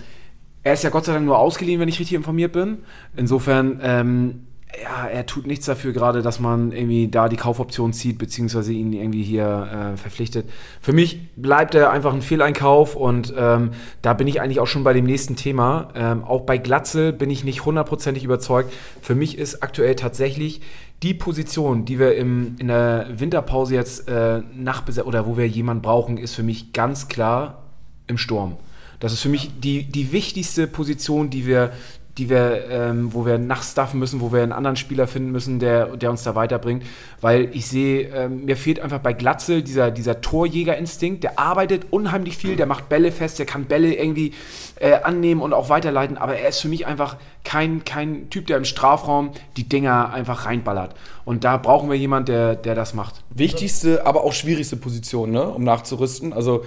[0.62, 2.79] er ist ja Gott sei Dank nur ausgeliehen, wenn ich richtig informiert bin.
[3.16, 4.47] Insofern ähm,
[4.82, 8.92] ja, er tut nichts dafür gerade, dass man irgendwie da die Kaufoption zieht, beziehungsweise ihn
[8.92, 10.48] irgendwie hier äh, verpflichtet.
[10.80, 13.70] Für mich bleibt er einfach ein Fehleinkauf und ähm,
[14.02, 15.88] da bin ich eigentlich auch schon bei dem nächsten Thema.
[15.94, 18.72] Ähm, auch bei Glatzel bin ich nicht hundertprozentig überzeugt.
[19.00, 20.60] Für mich ist aktuell tatsächlich
[21.02, 25.82] die Position, die wir im, in der Winterpause jetzt äh, nachbesetzen oder wo wir jemanden
[25.82, 27.62] brauchen, ist für mich ganz klar
[28.06, 28.56] im Sturm.
[29.00, 31.72] Das ist für mich die, die wichtigste Position, die wir,
[32.18, 35.96] die wir, ähm, wo wir nachstaffen müssen, wo wir einen anderen Spieler finden müssen, der,
[35.96, 36.85] der uns da weiterbringt.
[37.20, 42.37] Weil ich sehe, ähm, mir fehlt einfach bei Glatzel dieser, dieser Torjägerinstinkt, der arbeitet unheimlich
[42.37, 44.33] viel, der macht Bälle fest, der kann Bälle irgendwie
[44.77, 48.59] äh, annehmen und auch weiterleiten, aber er ist für mich einfach kein, kein Typ, der
[48.59, 50.94] im Strafraum die Dinger einfach reinballert.
[51.24, 53.24] Und da brauchen wir jemanden, der, der das macht.
[53.31, 56.33] Wichtigste, aber auch schwierigste Position, ne, um nachzurüsten.
[56.33, 56.64] Also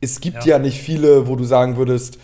[0.00, 0.56] es gibt ja.
[0.56, 2.18] ja nicht viele, wo du sagen würdest,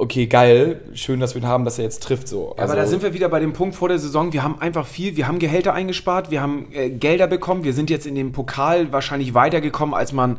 [0.00, 2.28] okay, geil, schön, dass wir ihn haben, dass er jetzt trifft.
[2.28, 2.52] So.
[2.52, 4.86] Also, aber da sind wir wieder bei dem Punkt vor der Saison, wir haben einfach
[4.86, 8.32] viel, wir haben Gehälter eingespart, wir haben äh, Gelder bekommen, wir sind jetzt in dem
[8.32, 10.38] Pokal wahrscheinlich weitergekommen, als man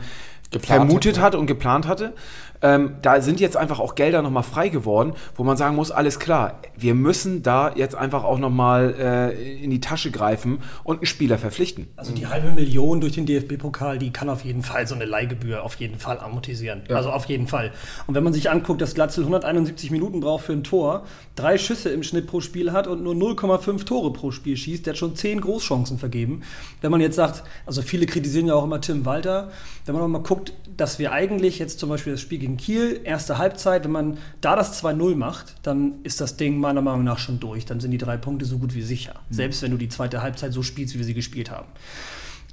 [0.59, 2.13] vermutet hat, hat und geplant hatte.
[2.61, 6.19] Ähm, da sind jetzt einfach auch Gelder nochmal frei geworden, wo man sagen muss, alles
[6.19, 11.05] klar, wir müssen da jetzt einfach auch nochmal äh, in die Tasche greifen und einen
[11.05, 11.87] Spieler verpflichten.
[11.95, 15.63] Also die halbe Million durch den DFB-Pokal, die kann auf jeden Fall so eine Leihgebühr
[15.63, 16.83] auf jeden Fall amortisieren.
[16.87, 16.97] Ja.
[16.97, 17.71] Also auf jeden Fall.
[18.07, 21.03] Und wenn man sich anguckt, dass Glatzel 171 Minuten braucht für ein Tor,
[21.35, 24.93] drei Schüsse im Schnitt pro Spiel hat und nur 0,5 Tore pro Spiel schießt, der
[24.93, 26.41] hat schon zehn Großchancen vergeben.
[26.81, 29.51] Wenn man jetzt sagt, also viele kritisieren ja auch immer Tim Walter,
[29.85, 33.37] wenn man mal guckt, dass wir eigentlich jetzt zum Beispiel das Spiel gegen Kiel, erste
[33.37, 37.39] Halbzeit, wenn man da das 2-0 macht, dann ist das Ding meiner Meinung nach schon
[37.39, 37.65] durch.
[37.65, 39.15] Dann sind die drei Punkte so gut wie sicher.
[39.29, 39.33] Mhm.
[39.33, 41.67] Selbst wenn du die zweite Halbzeit so spielst, wie wir sie gespielt haben.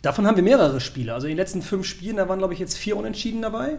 [0.02, 1.14] Davon haben wir mehrere Spiele.
[1.14, 3.78] Also in den letzten fünf Spielen, da waren, glaube ich, jetzt vier Unentschieden dabei.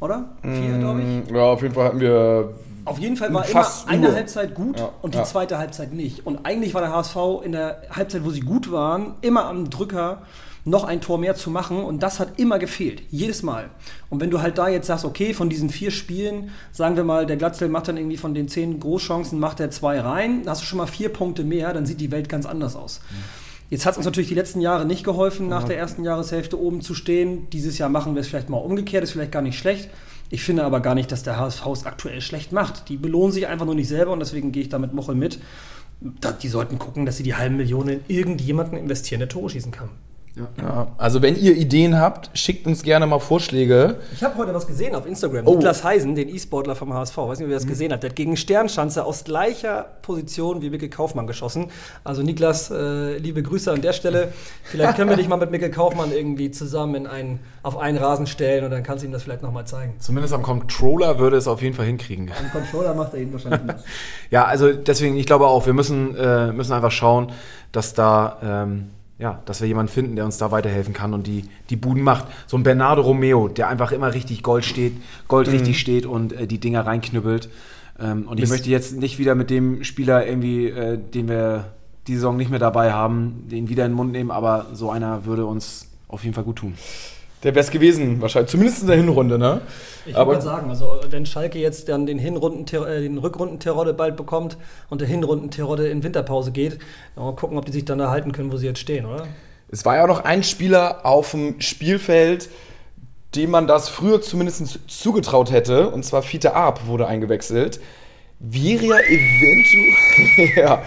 [0.00, 0.30] Oder?
[0.42, 1.30] Vier, mm, glaube ich.
[1.34, 2.54] Ja, auf jeden Fall hatten wir.
[2.84, 4.14] Auf jeden Fall war immer eine nur.
[4.14, 5.24] Halbzeit gut ja, und die ja.
[5.24, 6.26] zweite Halbzeit nicht.
[6.26, 10.22] Und eigentlich war der HSV in der Halbzeit, wo sie gut waren, immer am Drücker
[10.70, 11.84] noch ein Tor mehr zu machen.
[11.84, 13.02] Und das hat immer gefehlt.
[13.10, 13.70] Jedes Mal.
[14.08, 17.26] Und wenn du halt da jetzt sagst, okay, von diesen vier Spielen, sagen wir mal,
[17.26, 20.66] der Glatzel macht dann irgendwie von den zehn Großchancen, macht er zwei rein, hast du
[20.66, 23.00] schon mal vier Punkte mehr, dann sieht die Welt ganz anders aus.
[23.10, 23.16] Mhm.
[23.70, 26.80] Jetzt hat es uns natürlich die letzten Jahre nicht geholfen, nach der ersten Jahreshälfte oben
[26.80, 27.48] zu stehen.
[27.50, 29.88] Dieses Jahr machen wir es vielleicht mal umgekehrt, ist vielleicht gar nicht schlecht.
[30.28, 32.88] Ich finde aber gar nicht, dass der HSV es aktuell schlecht macht.
[32.88, 35.38] Die belohnen sich einfach nur nicht selber und deswegen gehe ich da mit Mochel mit.
[36.42, 39.90] Die sollten gucken, dass sie die halben Millionen in irgendjemanden investieren, der Tore schießen kann.
[40.36, 40.48] Ja.
[40.62, 40.86] ja.
[40.96, 43.96] Also wenn ihr Ideen habt, schickt uns gerne mal Vorschläge.
[44.14, 45.46] Ich habe heute was gesehen auf Instagram.
[45.46, 45.54] Oh.
[45.54, 47.70] Niklas Heisen, den E-Sportler vom HSV, weiß nicht, ob ihr das mhm.
[47.70, 51.70] gesehen habt, der hat gegen Sternschanze aus gleicher Position wie Mikkel Kaufmann geschossen.
[52.04, 54.32] Also Niklas, äh, liebe Grüße an der Stelle.
[54.62, 58.26] Vielleicht können wir dich mal mit Mikkel Kaufmann irgendwie zusammen in einen, auf einen Rasen
[58.26, 59.94] stellen und dann kannst du ihm das vielleicht nochmal zeigen.
[59.98, 62.30] Zumindest am Controller würde es auf jeden Fall hinkriegen.
[62.38, 63.84] Am Controller macht er ihn wahrscheinlich nicht.
[64.30, 67.32] ja, also deswegen, ich glaube auch, wir müssen, äh, müssen einfach schauen,
[67.72, 68.38] dass da...
[68.42, 68.90] Ähm,
[69.20, 72.26] ja, dass wir jemanden finden, der uns da weiterhelfen kann und die, die Buden macht.
[72.46, 74.94] So ein Bernardo Romeo, der einfach immer richtig Gold steht,
[75.28, 75.52] Gold mhm.
[75.52, 77.50] richtig steht und äh, die Dinger reinknüppelt.
[78.00, 78.52] Ähm, und ich Mist.
[78.52, 81.66] möchte jetzt nicht wieder mit dem Spieler irgendwie, äh, den wir
[82.06, 85.26] die Saison nicht mehr dabei haben, den wieder in den Mund nehmen, aber so einer
[85.26, 86.74] würde uns auf jeden Fall gut tun
[87.42, 88.50] der wäre es gewesen, wahrscheinlich.
[88.50, 89.62] Zumindest in der Hinrunde, ne?
[90.04, 94.58] Ich würde sagen, also wenn Schalke jetzt dann den, Hinrunden äh, den Rückrunden-Terodde bald bekommt
[94.90, 96.78] und der Hinrunden-Terodde in Winterpause geht,
[97.14, 99.26] dann mal gucken, ob die sich dann erhalten können, wo sie jetzt stehen, oder?
[99.70, 102.50] Es war ja auch noch ein Spieler auf dem Spielfeld,
[103.34, 107.80] dem man das früher zumindest zugetraut hätte, und zwar Fiete Arp wurde eingewechselt.
[108.38, 110.82] Wäre ja eventuell, ja,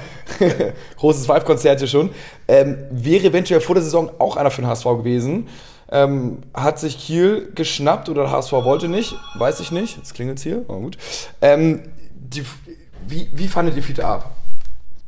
[0.97, 2.09] großes Five-Konzert hier schon,
[2.47, 5.47] ähm, wäre eventuell vor der Saison auch einer für den HSV gewesen.
[5.93, 9.95] Ähm, hat sich Kiel geschnappt oder der HSV wollte nicht, weiß ich nicht.
[9.95, 10.97] Jetzt klingelt es hier, aber gut.
[11.39, 11.83] Ähm,
[12.15, 12.43] die,
[13.07, 14.31] wie, wie fandet ihr Fiete ab?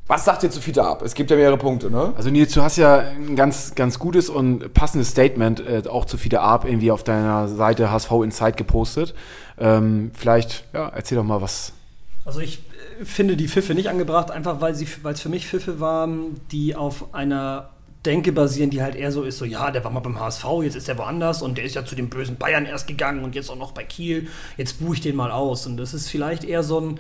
[0.06, 1.02] Was sagt ihr zu Fiete ab?
[1.02, 2.14] Es gibt ja mehrere Punkte, ne?
[2.16, 6.20] Also Nils, du hast ja ein ganz, ganz gutes und passendes Statement äh, auch zu
[6.20, 9.16] Fiete ab irgendwie auf deiner Seite HSV Insight gepostet.
[9.58, 11.74] Ähm, vielleicht, ja, erzähl doch mal, was,
[12.26, 12.60] Also ich
[13.02, 17.16] äh, finde die Pfiffe nicht angebracht, einfach weil es für mich Pfiffe waren, die auf
[17.16, 17.72] einer
[18.06, 20.76] Denke basieren, die halt eher so ist, so ja, der war mal beim HSV, jetzt
[20.76, 23.50] ist er woanders und der ist ja zu den bösen Bayern erst gegangen und jetzt
[23.50, 25.66] auch noch bei Kiel, jetzt buche ich den mal aus.
[25.66, 27.00] Und das ist vielleicht eher so ein,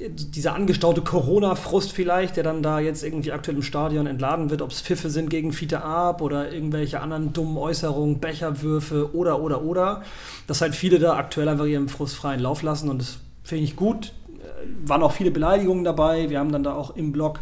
[0.00, 4.72] dieser angestaute Corona-Frust vielleicht, der dann da jetzt irgendwie aktuell im Stadion entladen wird, ob
[4.72, 10.02] es Pfiffe sind gegen Fiete Ab oder irgendwelche anderen dummen Äußerungen, Becherwürfe oder, oder, oder,
[10.48, 14.12] dass halt viele da aktuell einfach ihren frustfreien Lauf lassen und das finde ich gut.
[14.40, 17.38] Äh, waren auch viele Beleidigungen dabei, wir haben dann da auch im Blog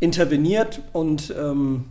[0.00, 1.84] interveniert und ähm,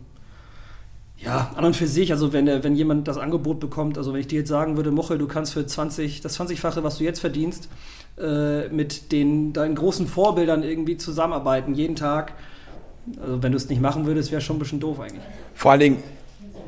[1.24, 4.26] ja, an und für sich, also wenn, wenn jemand das Angebot bekommt, also wenn ich
[4.26, 7.68] dir jetzt sagen würde, Mochel, du kannst für 20, das 20-fache, was du jetzt verdienst,
[8.18, 12.34] äh, mit den, deinen großen Vorbildern irgendwie zusammenarbeiten, jeden Tag.
[13.20, 15.22] Also wenn du es nicht machen würdest, wäre schon ein bisschen doof eigentlich.
[15.54, 16.02] Vor allen Dingen,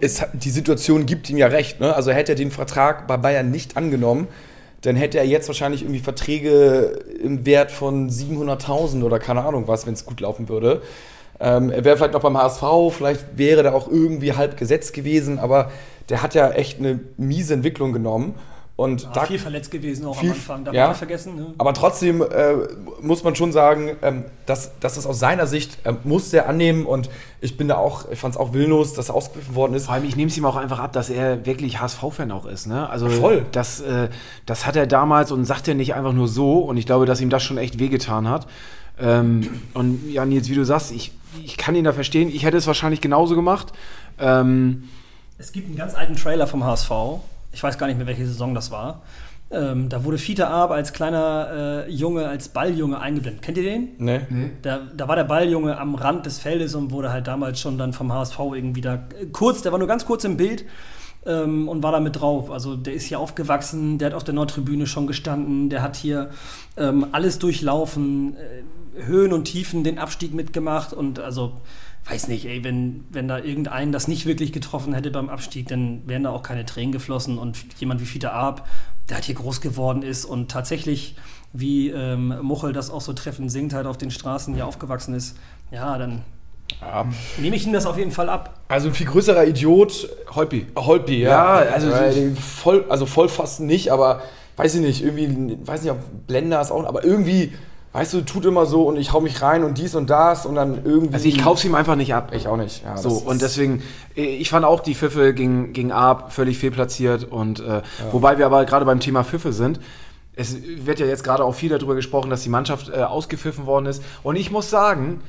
[0.00, 1.80] es, die Situation gibt ihm ja recht.
[1.80, 1.94] Ne?
[1.94, 4.28] Also hätte er den Vertrag bei Bayern nicht angenommen,
[4.82, 9.86] dann hätte er jetzt wahrscheinlich irgendwie Verträge im Wert von 700.000 oder keine Ahnung was,
[9.86, 10.82] wenn es gut laufen würde.
[11.38, 15.38] Ähm, er wäre vielleicht noch beim HSV, vielleicht wäre da auch irgendwie halb gesetzt gewesen,
[15.38, 15.70] aber
[16.08, 18.34] der hat ja echt eine miese Entwicklung genommen.
[18.76, 21.34] Und ja, da, viel verletzt gewesen auch viel, am Anfang, darf ja, man vergessen.
[21.34, 21.54] Ne?
[21.56, 22.56] Aber trotzdem äh,
[23.00, 26.84] muss man schon sagen, ähm, dass, dass es aus seiner Sicht äh, muss er annehmen
[26.84, 27.08] und
[27.40, 29.86] ich bin da auch, ich fand es auch willlos, dass er ausgegriffen worden ist.
[29.86, 32.66] Vor allem, ich nehme es ihm auch einfach ab, dass er wirklich HSV-Fan auch ist.
[32.66, 32.86] Ne?
[32.90, 33.46] Also Voll.
[33.50, 34.10] Das, äh,
[34.44, 37.22] das hat er damals und sagt er nicht einfach nur so und ich glaube, dass
[37.22, 38.46] ihm das schon echt wehgetan hat.
[39.00, 41.12] Ähm, und ja, Nils, wie du sagst, ich,
[41.44, 42.28] ich kann ihn da verstehen.
[42.28, 43.72] Ich hätte es wahrscheinlich genauso gemacht.
[44.18, 44.84] Ähm,
[45.38, 46.90] es gibt einen ganz alten Trailer vom HSV.
[47.52, 49.02] Ich weiß gar nicht mehr, welche Saison das war.
[49.48, 53.42] Ähm, da wurde Fiete Arp als kleiner äh, Junge, als Balljunge eingeblendet.
[53.42, 53.90] Kennt ihr den?
[53.98, 54.20] Nee.
[54.28, 54.50] nee.
[54.62, 57.92] Da, da, war der Balljunge am Rand des Feldes und wurde halt damals schon dann
[57.92, 60.64] vom HSV irgendwie da äh, kurz, der war nur ganz kurz im Bild
[61.26, 62.50] ähm, und war da mit drauf.
[62.50, 66.30] Also der ist hier aufgewachsen, der hat auf der Nordtribüne schon gestanden, der hat hier
[66.76, 68.36] ähm, alles durchlaufen.
[68.36, 68.62] Äh,
[69.04, 71.60] Höhen und Tiefen den Abstieg mitgemacht und also
[72.08, 76.02] weiß nicht, ey, wenn, wenn da irgendeinen das nicht wirklich getroffen hätte beim Abstieg, dann
[76.06, 78.66] wären da auch keine Tränen geflossen und jemand wie Fiete Arp,
[79.08, 81.16] der halt hier groß geworden ist und tatsächlich,
[81.52, 85.36] wie ähm, Muchel das auch so treffend singt, halt auf den Straßen hier aufgewachsen ist,
[85.72, 86.22] ja, dann
[86.80, 87.06] ja.
[87.38, 88.60] nehme ich ihm das auf jeden Fall ab.
[88.68, 90.08] Also ein viel größerer Idiot.
[90.34, 90.66] Holpi.
[90.76, 91.64] Holpi, ja.
[91.64, 91.90] Ja, also,
[92.40, 94.22] voll, also voll fast nicht, aber
[94.56, 97.52] weiß ich nicht, irgendwie, weiß nicht, ob Blender ist auch, aber irgendwie
[97.96, 100.54] weißt du, tut immer so und ich hau mich rein und dies und das und
[100.54, 101.14] dann irgendwie.
[101.14, 102.30] Also ich kauf's ihm einfach nicht ab.
[102.34, 102.84] Ich auch nicht.
[102.84, 103.82] Ja, so, und deswegen,
[104.14, 107.82] ich fand auch die Pfiffe gegen, gegen Ab völlig fehlplatziert und äh, ja.
[108.12, 109.80] wobei wir aber gerade beim Thema Pfiffe sind.
[110.34, 113.86] Es wird ja jetzt gerade auch viel darüber gesprochen, dass die Mannschaft äh, ausgepfiffen worden
[113.86, 114.02] ist.
[114.22, 115.22] Und ich muss sagen,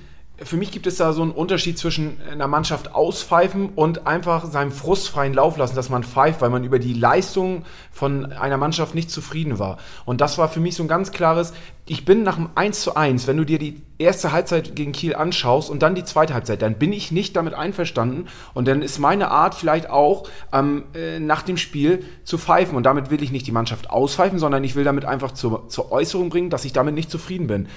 [0.43, 4.71] für mich gibt es da so einen Unterschied zwischen einer Mannschaft auspfeifen und einfach seinem
[4.71, 8.93] Frust freien Lauf lassen, dass man pfeift, weil man über die Leistung von einer Mannschaft
[8.93, 9.77] nicht zufrieden war.
[10.05, 11.53] Und das war für mich so ein ganz klares,
[11.87, 15.15] ich bin nach dem 1 zu 1, wenn du dir die erste Halbzeit gegen Kiel
[15.15, 18.99] anschaust und dann die zweite Halbzeit, dann bin ich nicht damit einverstanden und dann ist
[18.99, 23.31] meine Art vielleicht auch ähm, äh, nach dem Spiel zu pfeifen und damit will ich
[23.31, 26.73] nicht die Mannschaft auspfeifen, sondern ich will damit einfach zur, zur Äußerung bringen, dass ich
[26.73, 27.67] damit nicht zufrieden bin.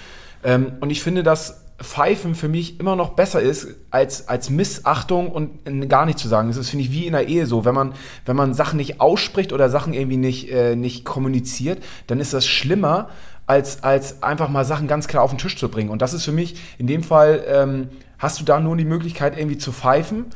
[0.43, 5.31] Ähm, und ich finde, dass Pfeifen für mich immer noch besser ist, als, als Missachtung
[5.31, 6.49] und gar nicht zu sagen.
[6.49, 7.65] Das ist, finde ich, wie in der Ehe so.
[7.65, 7.95] Wenn man,
[8.27, 12.47] wenn man Sachen nicht ausspricht oder Sachen irgendwie nicht, äh, nicht kommuniziert, dann ist das
[12.47, 13.09] schlimmer,
[13.47, 15.91] als, als einfach mal Sachen ganz klar auf den Tisch zu bringen.
[15.91, 17.89] Und das ist für mich, in dem Fall, ähm,
[18.19, 20.27] hast du da nur die Möglichkeit, irgendwie zu pfeifen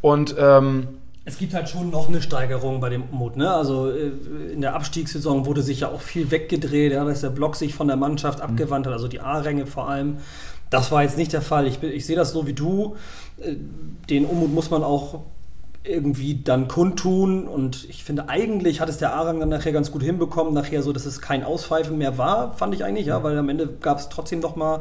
[0.00, 0.88] und ähm,
[1.26, 3.36] es gibt halt schon noch eine Steigerung bei dem Mut.
[3.36, 3.50] Ne?
[3.50, 4.10] Also äh,
[4.52, 7.86] in der Abstiegssaison wurde sich ja auch viel weggedreht, ja, dass der Block sich von
[7.86, 8.44] der Mannschaft mhm.
[8.44, 10.18] abgewandt hat, also die A-Ränge vor allem.
[10.70, 11.66] Das war jetzt nicht der Fall.
[11.66, 12.96] Ich, ich sehe das so wie du.
[13.38, 13.54] Äh,
[14.10, 15.20] den Unmut muss man auch
[15.86, 20.02] irgendwie dann kundtun und ich finde eigentlich hat es der Arang dann nachher ganz gut
[20.02, 23.50] hinbekommen, nachher so, dass es kein Auspfeifen mehr war, fand ich eigentlich, ja, weil am
[23.50, 24.80] Ende gab es trotzdem noch mal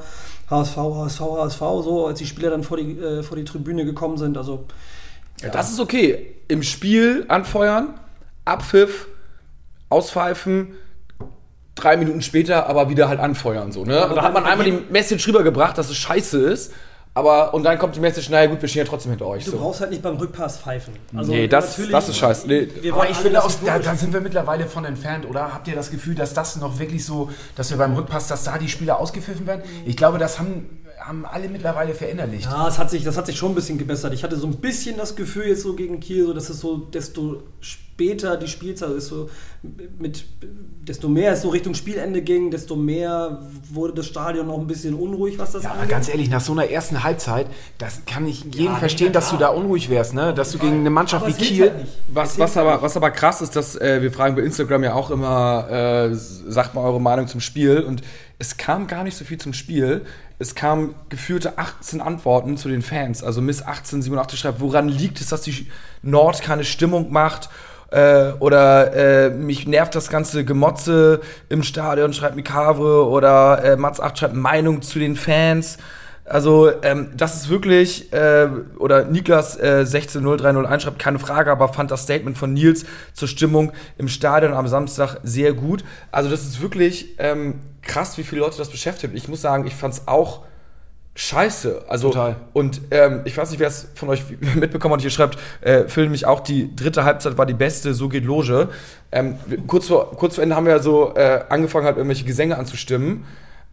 [0.50, 4.16] HSV, HSV, HSV, so, als die Spieler dann vor die, äh, vor die Tribüne gekommen
[4.16, 4.66] sind, also
[5.44, 5.50] ja.
[5.50, 6.36] Das ist okay.
[6.48, 8.00] Im Spiel anfeuern,
[8.46, 9.08] Abpfiff,
[9.90, 10.74] auspfeifen,
[11.76, 13.72] drei Minuten später aber wieder halt anfeuern.
[13.72, 14.08] So, ne?
[14.08, 16.74] Und da hat man einmal die Message rübergebracht, dass es scheiße ist.
[17.16, 19.46] Aber, und dann kommt die Message, naja gut, wir stehen ja trotzdem hinter euch.
[19.46, 19.58] Du so.
[19.58, 20.96] brauchst halt nicht beim Rückpass pfeifen.
[21.16, 22.48] Also nee, das, das ist scheiße.
[22.48, 22.68] Nee.
[22.92, 25.54] Aber ich finde, auch, da, da, sind wir mittlerweile von entfernt, oder?
[25.54, 28.58] Habt ihr das Gefühl, dass das noch wirklich so, dass wir beim Rückpass, dass da
[28.58, 29.62] die Spieler ausgepfiffen werden?
[29.86, 32.46] Ich glaube, das haben haben alle mittlerweile verinnerlicht.
[32.46, 34.14] Ja, es hat sich, das hat sich schon ein bisschen gebessert.
[34.14, 36.78] Ich hatte so ein bisschen das Gefühl jetzt so gegen Kiel, so dass es so,
[36.78, 39.30] desto später die Spielzeit ist, so
[40.00, 40.26] mit,
[40.82, 43.40] desto mehr es so Richtung Spielende ging, desto mehr
[43.72, 46.54] wurde das Stadion noch ein bisschen unruhig, was das Ja, aber ganz ehrlich, nach so
[46.54, 50.34] einer ersten Halbzeit, das kann ich jeden verstehen, dass du da unruhig wärst, ne?
[50.34, 51.70] Dass du gegen eine Mannschaft Aber wie Kiel.
[51.70, 51.92] halt nicht.
[52.08, 55.12] Was, was, aber, was aber krass ist, dass äh, wir fragen bei Instagram ja auch
[55.12, 57.82] immer, äh, sagt mal eure Meinung zum Spiel.
[57.82, 58.02] Und
[58.40, 60.06] es kam gar nicht so viel zum Spiel.
[60.40, 63.24] Es kamen gefühlte 18 Antworten zu den Fans.
[63.24, 65.68] Also Miss 1887 schreibt, woran liegt es, dass die
[66.02, 67.50] Nord keine Stimmung macht?
[67.92, 73.08] Äh, oder äh, mich nervt das ganze Gemotze im Stadion, schreibt Mikavre.
[73.08, 75.78] Oder äh, Mats 8 schreibt Meinung zu den Fans.
[76.26, 78.48] Also, ähm, das ist wirklich, äh,
[78.80, 83.74] oder Niklas äh, 160301 schreibt, keine Frage, aber fand das Statement von Nils zur Stimmung
[83.98, 85.84] im Stadion am Samstag sehr gut.
[86.12, 89.14] Also, das ist wirklich ähm, krass, wie viele Leute das beschäftigt.
[89.16, 90.42] Ich muss sagen, ich fand es auch
[91.16, 91.84] scheiße.
[91.88, 92.36] Also, Total.
[92.54, 94.24] und ähm, ich weiß nicht, wer es von euch
[94.56, 98.10] mitbekommen hat, hier schreibt, äh, Phil mich auch, die dritte Halbzeit war die beste, so
[98.10, 98.70] geht Loge.
[99.12, 99.36] Ähm,
[99.68, 103.26] kurz, vor, kurz vor Ende haben wir so äh, angefangen, halt irgendwelche Gesänge anzustimmen.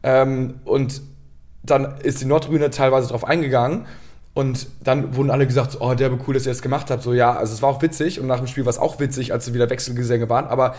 [0.02, 1.02] Ähm, und
[1.62, 3.86] dann ist die Nordtribüne teilweise drauf eingegangen.
[4.32, 7.02] Und dann wurden alle gesagt, oh, derbe cool, dass ihr das gemacht habt.
[7.02, 8.20] So, ja, also es war auch witzig.
[8.20, 10.46] Und nach dem Spiel war es auch witzig, als wieder Wechselgesänge waren.
[10.46, 10.76] Aber,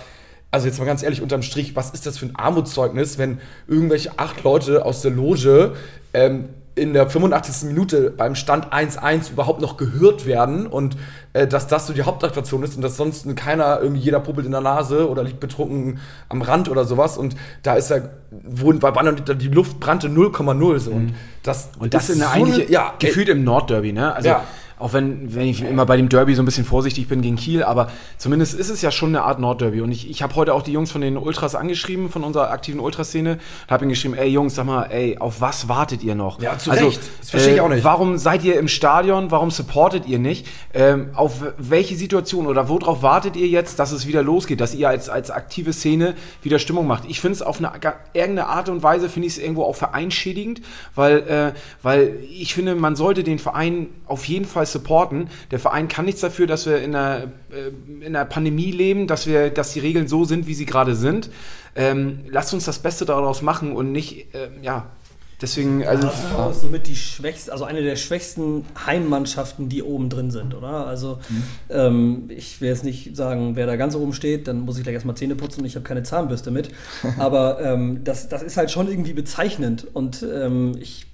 [0.52, 4.12] also jetzt mal ganz ehrlich, unterm Strich, was ist das für ein Armutszeugnis, wenn irgendwelche
[4.20, 5.74] acht Leute aus der Loge
[6.14, 7.68] ähm, in der 85.
[7.68, 10.96] Minute beim Stand 1-1 überhaupt noch gehört werden und
[11.34, 14.54] äh, dass das so die Hauptattraktion ist und dass sonst keiner, irgendwie jeder puppelt in
[14.54, 17.98] der Nase oder liegt betrunken am Rand oder sowas und da ist ja,
[18.32, 22.34] wo, die, die Luft brannte 0,0 so und das, Und das ist in der so
[22.36, 24.14] eigentlich eine- ja, gefühlt im Nordderby, ne?
[24.16, 24.44] Also Ja.
[24.82, 27.64] Auch wenn, wenn ich immer bei dem Derby so ein bisschen vorsichtig bin gegen Kiel,
[27.64, 29.82] aber zumindest ist es ja schon eine Art Nordderby.
[29.82, 32.80] Und ich, ich habe heute auch die Jungs von den Ultras angeschrieben, von unserer aktiven
[32.80, 36.40] Ultraszene, und habe ihnen geschrieben, ey Jungs, sag mal, ey, auf was wartet ihr noch?
[36.40, 37.02] Also, Ja, zu Recht.
[37.20, 37.84] Das verstehe ich auch nicht.
[37.84, 39.32] Warum seid ihr im Stadion?
[39.32, 40.48] Warum supportet ihr nicht?
[40.74, 44.90] Ähm, auf welche Situation oder worauf wartet ihr jetzt, dass es wieder losgeht, dass ihr
[44.90, 47.04] als, als aktive Szene wieder Stimmung macht?
[47.08, 47.72] Ich finde es auf eine
[48.14, 50.62] irgendeine Art und Weise, finde ich es irgendwo auch vereinschädigend,
[50.96, 55.30] weil, äh, weil ich finde, man sollte den Verein auf jeden Fall supporten.
[55.52, 59.28] Der Verein kann nichts dafür, dass wir in einer, äh, in einer Pandemie leben, dass,
[59.28, 61.30] wir, dass die Regeln so sind, wie sie gerade sind.
[61.76, 64.88] Ähm, lasst uns das Beste daraus machen und nicht, äh, ja,
[65.42, 66.08] deswegen, also.
[66.08, 70.86] Das ist somit die schwächste, also eine der schwächsten Heimmannschaften, die oben drin sind, oder?
[70.88, 71.20] Also
[71.70, 74.96] ähm, ich will jetzt nicht sagen, wer da ganz oben steht, dann muss ich gleich
[74.96, 76.70] erstmal Zähne putzen und ich habe keine Zahnbürste mit.
[77.18, 79.88] Aber ähm, das, das ist halt schon irgendwie bezeichnend.
[79.94, 81.06] Und ähm, ich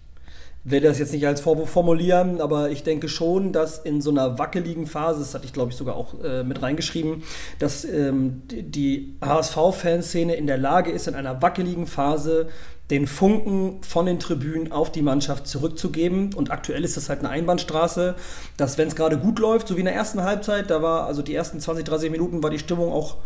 [0.69, 4.37] werde das jetzt nicht als Vorwurf formulieren, aber ich denke schon, dass in so einer
[4.37, 7.23] wackeligen Phase, das hatte ich glaube ich sogar auch äh, mit reingeschrieben,
[7.59, 12.47] dass ähm, die- die HSV-Fanszene in der Lage ist, in einer wackeligen Phase
[12.89, 16.33] den Funken von den Tribünen auf die Mannschaft zurückzugeben.
[16.33, 18.15] Und aktuell ist das halt eine Einbahnstraße,
[18.55, 21.21] dass wenn es gerade gut läuft, so wie in der ersten Halbzeit, da war also
[21.21, 23.17] die ersten 20, 30 Minuten war die Stimmung auch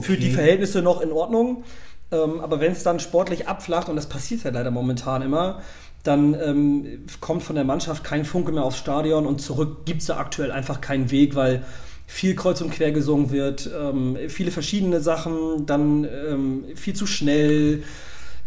[0.00, 1.64] für die Verhältnisse noch in Ordnung.
[2.12, 5.60] Ähm, aber wenn es dann sportlich abflacht, und das passiert ja leider momentan immer,
[6.02, 10.06] dann ähm, kommt von der Mannschaft kein Funke mehr aufs Stadion und zurück gibt es
[10.06, 11.64] da aktuell einfach keinen Weg, weil
[12.06, 17.82] viel kreuz und quer gesungen wird, ähm, viele verschiedene Sachen, dann ähm, viel zu schnell.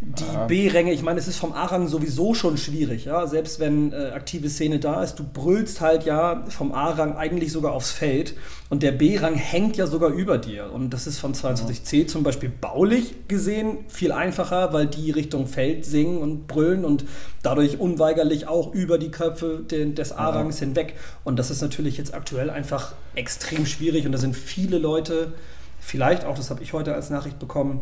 [0.01, 3.27] Die B-Ränge, ich meine, es ist vom A-Rang sowieso schon schwierig, ja.
[3.27, 7.73] Selbst wenn äh, aktive Szene da ist, du brüllst halt ja vom A-Rang eigentlich sogar
[7.73, 8.33] aufs Feld
[8.69, 10.71] und der B-Rang hängt ja sogar über dir.
[10.71, 15.83] Und das ist von 22C zum Beispiel baulich gesehen viel einfacher, weil die Richtung Feld
[15.85, 17.03] singen und brüllen und
[17.43, 20.95] dadurch unweigerlich auch über die Köpfe den, des A-Rangs hinweg.
[21.25, 25.33] Und das ist natürlich jetzt aktuell einfach extrem schwierig und da sind viele Leute,
[25.81, 27.81] vielleicht auch, das habe ich heute als Nachricht bekommen,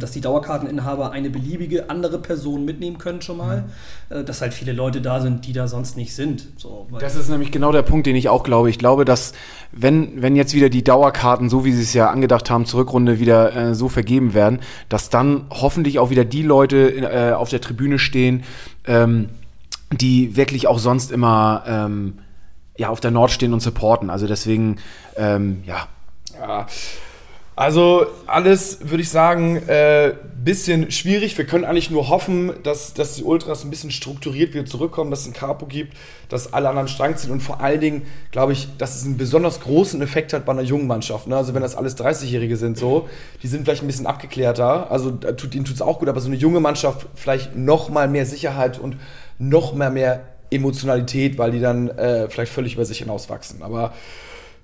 [0.00, 3.64] dass die Dauerkarteninhaber eine beliebige andere Person mitnehmen können schon mal.
[4.08, 6.48] Äh, dass halt viele Leute da sind, die da sonst nicht sind.
[6.56, 8.68] So, weil- Das ist nämlich genau der Punkt, den ich auch glaube.
[8.70, 9.32] Ich glaube, dass
[9.70, 13.20] wenn, wenn jetzt wieder die Dauerkarten, so wie sie es ja angedacht haben, zur Rückrunde
[13.20, 17.60] wieder äh, so vergeben werden, dass dann hoffentlich auch wieder die Leute äh, auf der
[17.60, 18.42] Tribüne stehen,
[18.86, 19.28] ähm,
[19.92, 22.18] die wirklich auch sonst immer ähm,
[22.76, 24.10] ja, auf der Nord stehen und supporten.
[24.10, 24.78] Also deswegen,
[25.16, 25.86] ähm, ja,
[26.40, 26.66] Ja.
[27.56, 31.36] Also alles, würde ich sagen, äh, bisschen schwierig.
[31.36, 35.20] Wir können eigentlich nur hoffen, dass, dass die Ultras ein bisschen strukturiert wieder zurückkommen, dass
[35.20, 35.94] es ein Capo gibt,
[36.28, 39.60] dass alle anderen Strang ziehen und vor allen Dingen, glaube ich, dass es einen besonders
[39.60, 41.26] großen Effekt hat bei einer jungen Mannschaft.
[41.26, 41.36] Ne?
[41.36, 43.08] Also wenn das alles 30-Jährige sind so,
[43.42, 46.28] die sind vielleicht ein bisschen abgeklärter, also tut, ihnen tut es auch gut, aber so
[46.28, 48.96] eine junge Mannschaft vielleicht noch mal mehr Sicherheit und
[49.38, 53.62] noch mal mehr Emotionalität, weil die dann äh, vielleicht völlig über sich hinauswachsen.
[53.62, 53.92] Aber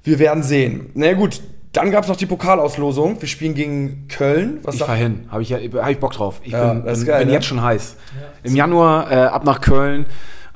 [0.02, 0.90] wir werden sehen.
[0.94, 1.42] Na gut,
[1.76, 3.20] Dann gab es noch die Pokalauslosung.
[3.20, 4.60] Wir spielen gegen Köln.
[4.62, 5.28] Was ich fahr hin.
[5.30, 6.40] Habe ich, ja, hab ich Bock drauf.
[6.42, 7.34] Ich Ja, bin, das ist bin, geil, bin ne?
[7.34, 7.96] jetzt schon heiß.
[8.44, 10.06] Im Januar äh, ab nach Köln.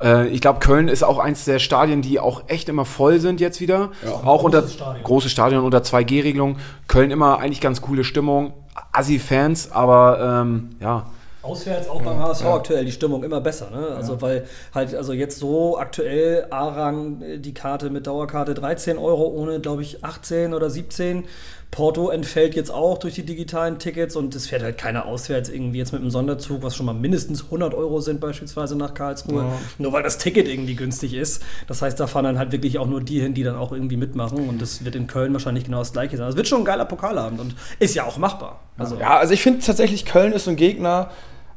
[0.03, 3.39] Äh, ich glaube, Köln ist auch eins der Stadien, die auch echt immer voll sind
[3.39, 3.91] jetzt wieder.
[4.25, 5.05] Auch unter Stadion.
[5.05, 6.57] große Stadion unter 2G-Regelung.
[6.89, 8.55] Köln immer eigentlich ganz coole Stimmung.
[8.93, 11.05] Assi-Fans, aber ähm, ja.
[11.43, 13.95] Auswärts auch beim HSV aktuell die Stimmung immer besser, ne?
[13.97, 19.27] Also weil halt, also jetzt so aktuell A-Rang äh, die Karte mit Dauerkarte 13 Euro
[19.29, 21.25] ohne, glaube ich, 18 oder 17.
[21.71, 25.79] Porto entfällt jetzt auch durch die digitalen Tickets und es fährt halt keiner auswärts irgendwie
[25.79, 29.45] jetzt mit einem Sonderzug, was schon mal mindestens 100 Euro sind beispielsweise nach Karlsruhe,
[29.79, 31.43] nur weil das Ticket irgendwie günstig ist.
[31.69, 33.97] Das heißt, da fahren dann halt wirklich auch nur die hin, die dann auch irgendwie
[33.97, 36.29] mitmachen und das wird in Köln wahrscheinlich genau das gleiche sein.
[36.29, 38.61] Es wird schon ein geiler Pokalabend und ist ja auch machbar.
[38.77, 41.11] Also Ja, also ich finde tatsächlich, Köln ist so ein Gegner.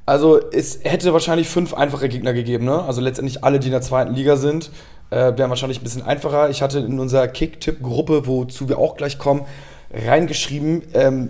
[0.05, 2.83] Also es hätte wahrscheinlich fünf einfache Gegner gegeben, ne?
[2.83, 4.69] Also letztendlich alle, die in der zweiten Liga sind,
[5.09, 6.49] äh, wären wahrscheinlich ein bisschen einfacher.
[6.49, 9.45] Ich hatte in unserer Kick-Tipp-Gruppe, wozu wir auch gleich kommen,
[9.93, 11.29] reingeschrieben, ähm,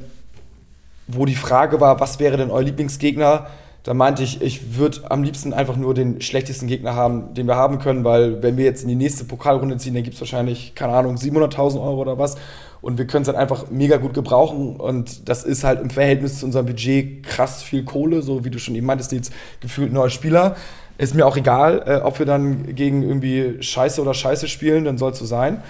[1.07, 3.47] wo die Frage war, was wäre denn euer Lieblingsgegner?
[3.83, 7.57] Da meinte ich, ich würde am liebsten einfach nur den schlechtesten Gegner haben, den wir
[7.57, 10.73] haben können, weil wenn wir jetzt in die nächste Pokalrunde ziehen, dann gibt es wahrscheinlich,
[10.73, 12.37] keine Ahnung, 700.000 Euro oder was.
[12.79, 14.77] Und wir können es dann einfach mega gut gebrauchen.
[14.77, 18.59] Und das ist halt im Verhältnis zu unserem Budget krass viel Kohle, so wie du
[18.59, 20.55] schon eben meintest, jetzt gefühlt neuer Spieler.
[20.97, 24.97] Ist mir auch egal, äh, ob wir dann gegen irgendwie Scheiße oder Scheiße spielen, dann
[24.97, 25.61] soll es so sein.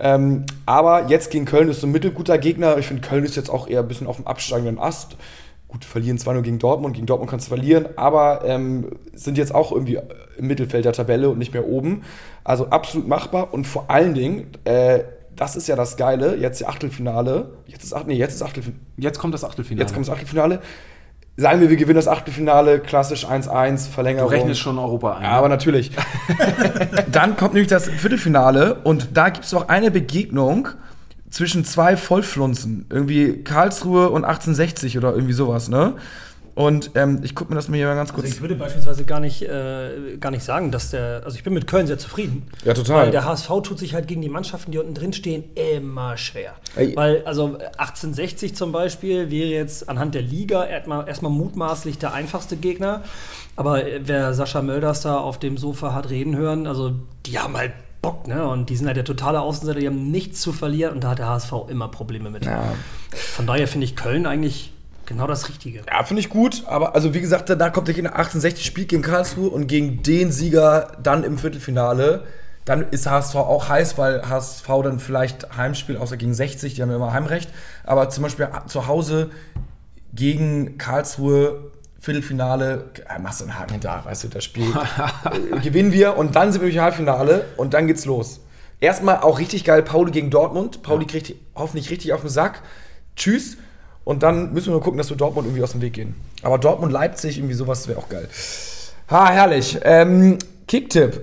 [0.00, 2.78] Ähm, aber jetzt gegen Köln ist so ein mittelguter Gegner.
[2.78, 5.16] Ich finde, Köln ist jetzt auch eher ein bisschen auf dem absteigenden Ast.
[5.68, 9.54] Gut, verlieren zwar nur gegen Dortmund, gegen Dortmund kannst du verlieren, aber ähm, sind jetzt
[9.54, 10.00] auch irgendwie
[10.36, 12.02] im Mittelfeld der Tabelle und nicht mehr oben.
[12.42, 15.00] Also absolut machbar und vor allen Dingen, äh,
[15.36, 17.50] das ist ja das Geile, jetzt die Achtelfinale.
[17.66, 18.80] Jetzt ist, Ach- nee, jetzt ist Achtelfinale.
[18.96, 19.82] Jetzt kommt das Achtelfinale.
[19.84, 20.60] Jetzt kommt das Achtelfinale.
[21.40, 24.28] Sagen wir, wir gewinnen das Achtelfinale, klassisch 1-1, Du Verlängerung.
[24.28, 25.22] rechnest schon Europa ein.
[25.22, 25.90] Ja, aber natürlich.
[27.10, 30.68] Dann kommt nämlich das Viertelfinale und da gibt es noch eine Begegnung
[31.30, 32.84] zwischen zwei Vollflunzen.
[32.90, 35.94] Irgendwie Karlsruhe und 1860 oder irgendwie sowas, ne?
[36.60, 38.24] Und ähm, ich gucke mir das mal hier mal ganz kurz.
[38.24, 41.22] Also ich würde beispielsweise gar nicht, äh, gar nicht sagen, dass der.
[41.24, 42.46] Also ich bin mit Köln sehr zufrieden.
[42.66, 43.06] Ja, total.
[43.06, 46.52] Weil der HSV tut sich halt gegen die Mannschaften, die unten drin stehen, immer schwer.
[46.76, 46.94] Ey.
[46.94, 52.56] Weil, also 1860 zum Beispiel wäre jetzt anhand der Liga erstmal, erstmal mutmaßlich der einfachste
[52.56, 53.04] Gegner.
[53.56, 56.92] Aber äh, wer Sascha Mölders da auf dem Sofa hat reden hören, also
[57.24, 58.46] die haben halt Bock, ne?
[58.46, 61.20] Und die sind halt der totale Außenseiter, die haben nichts zu verlieren und da hat
[61.20, 62.44] der HSV immer Probleme mit.
[62.44, 62.74] Ja.
[63.12, 64.72] Von daher finde ich Köln eigentlich
[65.10, 65.82] genau das Richtige.
[65.90, 69.02] Ja, finde ich gut, aber also wie gesagt, da kommt der Gegner 1860 spielt gegen
[69.02, 72.26] Karlsruhe und gegen den Sieger dann im Viertelfinale.
[72.64, 76.90] Dann ist HSV auch heiß, weil HSV dann vielleicht Heimspiel, außer gegen 60, die haben
[76.90, 77.50] ja immer Heimrecht.
[77.84, 79.30] Aber zum Beispiel zu Hause
[80.14, 84.72] gegen Karlsruhe, Viertelfinale, äh, machst du einen Haken hinter, weißt du, das Spiel
[85.24, 88.40] äh, gewinnen wir und dann sind wir im Halbfinale und dann geht's los.
[88.78, 90.82] Erstmal auch richtig geil, Pauli gegen Dortmund.
[90.82, 92.62] Pauli kriegt hoffentlich richtig auf den Sack.
[93.16, 93.56] Tschüss.
[94.04, 96.14] Und dann müssen wir nur gucken, dass wir Dortmund irgendwie aus dem Weg gehen.
[96.42, 98.28] Aber Dortmund-Leipzig, irgendwie sowas wäre auch geil.
[99.10, 99.78] Ha, herrlich.
[99.82, 101.22] Ähm, Kicktipp.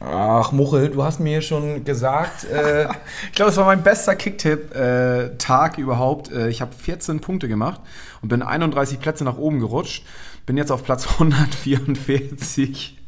[0.00, 2.88] Ach, Muchel, du hast mir schon gesagt, äh,
[3.26, 6.32] Ich glaube, es war mein bester Kicktipp-Tag überhaupt.
[6.32, 7.80] Äh, ich habe 14 Punkte gemacht
[8.22, 10.04] und bin 31 Plätze nach oben gerutscht.
[10.46, 12.98] Bin jetzt auf Platz 144.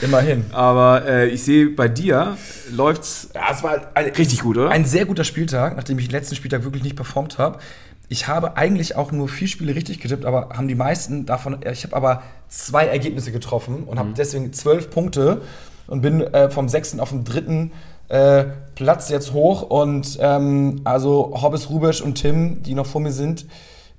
[0.00, 0.44] immerhin.
[0.52, 2.36] Aber äh, ich sehe, bei dir
[2.72, 3.28] läuft's.
[3.34, 4.70] Ja, es war ein, Richtig gut, oder?
[4.70, 7.58] Ein sehr guter Spieltag, nachdem ich den letzten Spieltag wirklich nicht performt habe.
[8.12, 11.60] Ich habe eigentlich auch nur vier Spiele richtig getippt, aber haben die meisten davon.
[11.72, 13.98] Ich habe aber zwei Ergebnisse getroffen und Mhm.
[14.00, 15.42] habe deswegen zwölf Punkte
[15.86, 17.70] und bin äh, vom sechsten auf den dritten
[18.08, 19.62] äh, Platz jetzt hoch.
[19.62, 23.46] Und ähm, also Hobbes, Rubesch und Tim, die noch vor mir sind,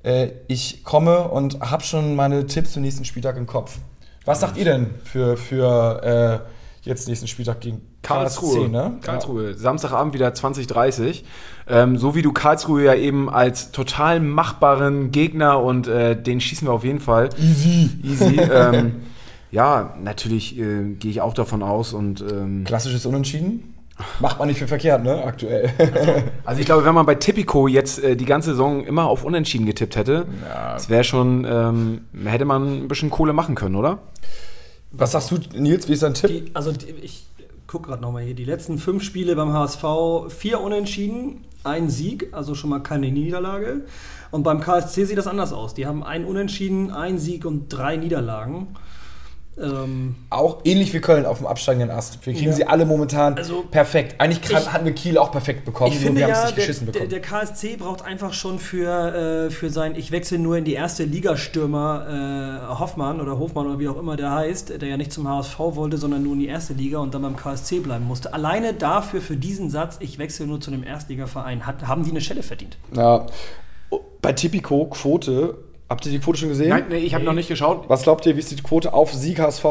[0.03, 3.77] äh, ich komme und habe schon meine Tipps zum nächsten Spieltag im Kopf.
[4.25, 8.61] Was sagt ihr denn für, für äh, jetzt nächsten Spieltag gegen Karlsruhe.
[8.61, 8.97] KSC, ne?
[9.01, 9.53] Karlsruhe.
[9.53, 11.23] Samstagabend wieder 2030.
[11.67, 16.67] Ähm, so wie du Karlsruhe ja eben als total machbaren Gegner und äh, den schießen
[16.67, 17.29] wir auf jeden Fall.
[17.39, 17.89] Easy.
[18.03, 18.39] Easy.
[18.53, 19.03] ähm,
[19.51, 23.75] ja, natürlich äh, gehe ich auch davon aus und ähm, Klassisches Unentschieden.
[24.19, 25.23] Macht man nicht für verkehrt, ne?
[25.23, 25.69] Aktuell.
[26.45, 29.67] also ich glaube, wenn man bei Tipico jetzt äh, die ganze Saison immer auf Unentschieden
[29.67, 30.25] getippt hätte,
[30.73, 33.99] das wäre schon, ähm, hätte man ein bisschen Kohle machen können, oder?
[34.91, 35.87] Was sagst du, Nils?
[35.87, 36.29] Wie ist dein Tipp?
[36.29, 37.25] Die, also die, ich
[37.67, 38.33] gucke gerade nochmal hier.
[38.33, 39.83] Die letzten fünf Spiele beim HSV,
[40.29, 43.85] vier Unentschieden, ein Sieg, also schon mal keine Niederlage.
[44.31, 45.73] Und beim KSC sieht das anders aus.
[45.73, 48.67] Die haben ein Unentschieden, ein Sieg und drei Niederlagen.
[49.57, 52.25] Ähm, Auch ähnlich wie Köln auf dem absteigenden Ast.
[52.25, 52.53] Wir kriegen Ja.
[52.53, 54.15] sie alle momentan Also, perfekt.
[54.19, 55.91] Eigentlich kann, ich- hatten wir Kiel auch perfekt bekommen.
[55.91, 57.09] ich finde wir haben ja, es nicht der, geschissen der, bekommen.
[57.09, 61.03] der KSC braucht einfach schon für, äh, für sein Ich wechsle nur in die erste
[61.03, 65.27] Liga-Stürmer äh, Hoffmann oder Hofmann oder wie auch immer der heißt, der ja nicht zum
[65.27, 68.33] HSV wollte, sondern nur in die erste Liga und dann beim KSC bleiben musste.
[68.33, 72.21] Alleine dafür, für diesen Satz, ich wechsle nur zu einem Erstligaverein, hat, haben die eine
[72.21, 72.77] Schelle verdient.
[72.95, 73.25] ja.
[74.21, 75.55] Bei Tipico, Quote,
[75.91, 76.69] habt ihr die Quote schon gesehen?
[76.69, 77.87] Nein, nee, ich habe noch nicht geschaut.
[77.89, 79.65] Was glaubt ihr, wie ist die Quote auf Sieg HSV?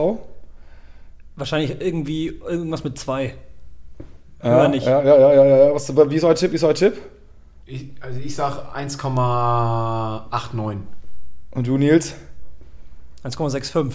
[1.37, 3.35] Wahrscheinlich irgendwie irgendwas mit zwei.
[4.43, 4.87] Ja, Höher nicht.
[4.87, 5.75] Ja, ja, ja, ja, ja.
[5.75, 6.53] Was, wie ist euer Tipp?
[6.53, 6.95] Wie ist euer Tipp?
[7.67, 10.77] Ich, also ich sag 1,89.
[11.53, 12.15] Und du, Nils?
[13.25, 13.93] 1,65.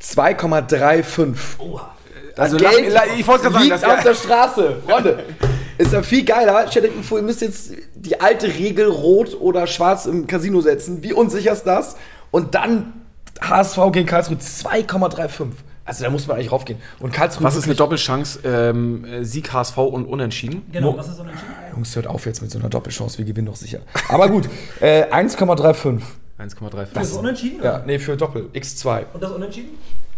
[0.00, 1.34] 2,35.
[1.58, 1.90] Oha.
[2.36, 4.76] Also Das la- ich wollte gerade sagen, liegt das- auf der Straße.
[4.86, 5.24] Freunde,
[5.78, 6.66] ist ja viel geiler.
[6.70, 10.60] Stellt euch mal vor, ihr müsst jetzt die alte Regel rot oder schwarz im Casino
[10.60, 11.02] setzen.
[11.02, 11.96] Wie unsicher ist das?
[12.30, 12.92] Und dann
[13.40, 15.46] HSV gegen Karlsruhe 2,35.
[15.84, 16.78] Also da muss man eigentlich raufgehen.
[17.00, 18.40] Und Karlsruhe Was ist eine Doppelchance?
[18.44, 20.62] Ähm, äh, Sieg HSV und Unentschieden?
[20.70, 21.52] Genau, Mo- was ist unentschieden?
[21.74, 23.16] Jungs, hört auf jetzt mit so einer Doppelchance.
[23.16, 23.78] Wir gewinnen doch sicher.
[24.08, 24.48] Aber gut,
[24.80, 26.00] äh, 1,35.
[26.38, 26.88] 1,35.
[26.92, 27.62] Das ist unentschieden?
[27.64, 28.50] Ja, nee, für Doppel.
[28.52, 29.04] X2.
[29.14, 29.70] Und das unentschieden?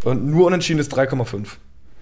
[0.03, 1.47] Und nur unentschieden ist 3,5.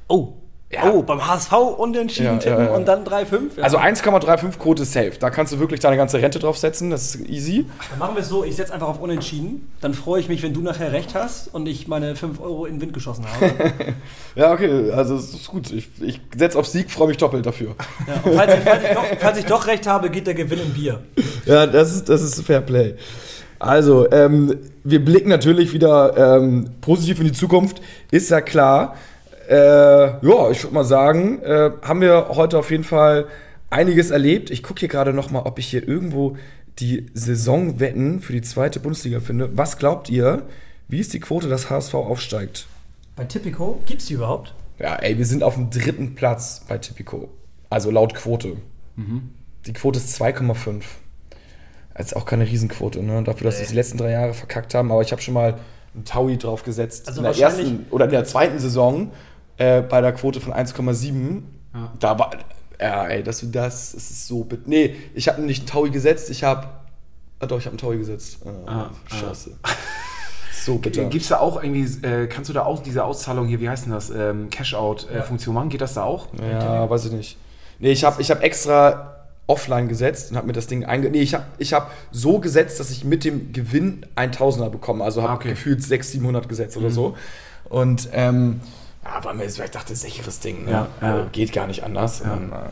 [0.07, 0.33] Oh.
[0.71, 0.91] Ja.
[0.91, 3.57] Oh, beim HSV unentschieden Ja, tippen ja, und dann 3,5?
[3.57, 3.63] Ja.
[3.63, 5.13] Also 1,35 Quote ist safe.
[5.19, 6.91] Da kannst du wirklich deine ganze Rente draufsetzen.
[6.91, 7.65] Das ist easy.
[7.89, 9.71] Dann machen wir es so, ich setze einfach auf unentschieden.
[9.81, 12.75] Dann freue ich mich, wenn du nachher recht hast und ich meine 5 Euro in
[12.75, 13.49] den Wind geschossen habe.
[14.35, 15.71] Ja, okay, also es ist gut.
[15.71, 17.75] Ich, ich setze auf Sieg, freue mich doppelt dafür.
[18.23, 20.73] und falls ich, falls, ich doch, falls ich doch recht habe, geht der Gewinn im
[20.73, 21.01] Bier.
[21.45, 22.95] Ja, das ist, das ist Fair Play.
[23.57, 28.95] Also, ähm, wir blicken natürlich wieder ähm, positiv in die Zukunft, ist ja klar.
[29.49, 33.27] Äh, ja, ich würde mal sagen, äh, haben wir heute auf jeden Fall
[33.71, 34.51] einiges erlebt.
[34.51, 36.37] Ich gucke hier gerade noch mal, ob ich hier irgendwo
[36.77, 39.57] die Saisonwetten für die zweite Bundesliga finde.
[39.57, 40.43] Was glaubt ihr,
[40.87, 42.67] wie ist die Quote, dass HSV aufsteigt?
[43.15, 44.53] Bei Tipico, gibt's die überhaupt?
[44.77, 47.29] Ja, ey, wir sind auf dem dritten Platz bei Tipico.
[47.69, 48.57] Also laut Quote.
[49.65, 50.83] Die Quote ist 2,5.
[51.95, 53.23] Das ist auch keine Riesenquote, ne?
[53.23, 54.91] Dafür, dass wir es die letzten drei Jahre verkackt haben.
[54.91, 55.59] Aber ich habe schon mal
[55.93, 57.07] einen Taui draufgesetzt.
[57.07, 59.11] Also in der ersten oder in der zweiten Saison
[59.59, 61.43] äh, bei der Quote von 1,7.
[61.99, 62.31] Da war.
[62.81, 64.47] Ja, ey, das, das, das ist so.
[64.65, 66.67] Nee, ich habe nicht einen Taui gesetzt, ich habe.
[67.39, 68.39] Ah, doch, ich habe einen Taui gesetzt.
[68.65, 69.51] Ah, Ah, scheiße.
[70.61, 71.05] So bitter.
[71.05, 73.85] Gibt es da auch irgendwie, äh, kannst du da auch diese Auszahlung hier, wie heißt
[73.85, 75.69] denn das, ähm, Cash-Out-Funktion machen?
[75.69, 76.27] Geht das da auch?
[76.37, 77.37] Ja, weiß ich nicht.
[77.79, 79.15] Nee, ich habe ich hab extra
[79.47, 81.09] offline gesetzt und habe mir das Ding einge...
[81.09, 85.03] Nee, ich habe ich hab so gesetzt, dass ich mit dem Gewinn 1000er bekomme.
[85.03, 85.49] Also habe Ah, okay.
[85.51, 87.15] gefühlt 600, 700 gesetzt oder so.
[87.69, 88.59] Und ähm,
[89.03, 90.65] ja, war mir, ich dachte, sicheres Ding.
[90.65, 90.71] Ne?
[90.71, 91.13] Ja, ja.
[91.15, 92.21] Also, geht gar nicht anders.
[92.21, 92.69] Und, äh,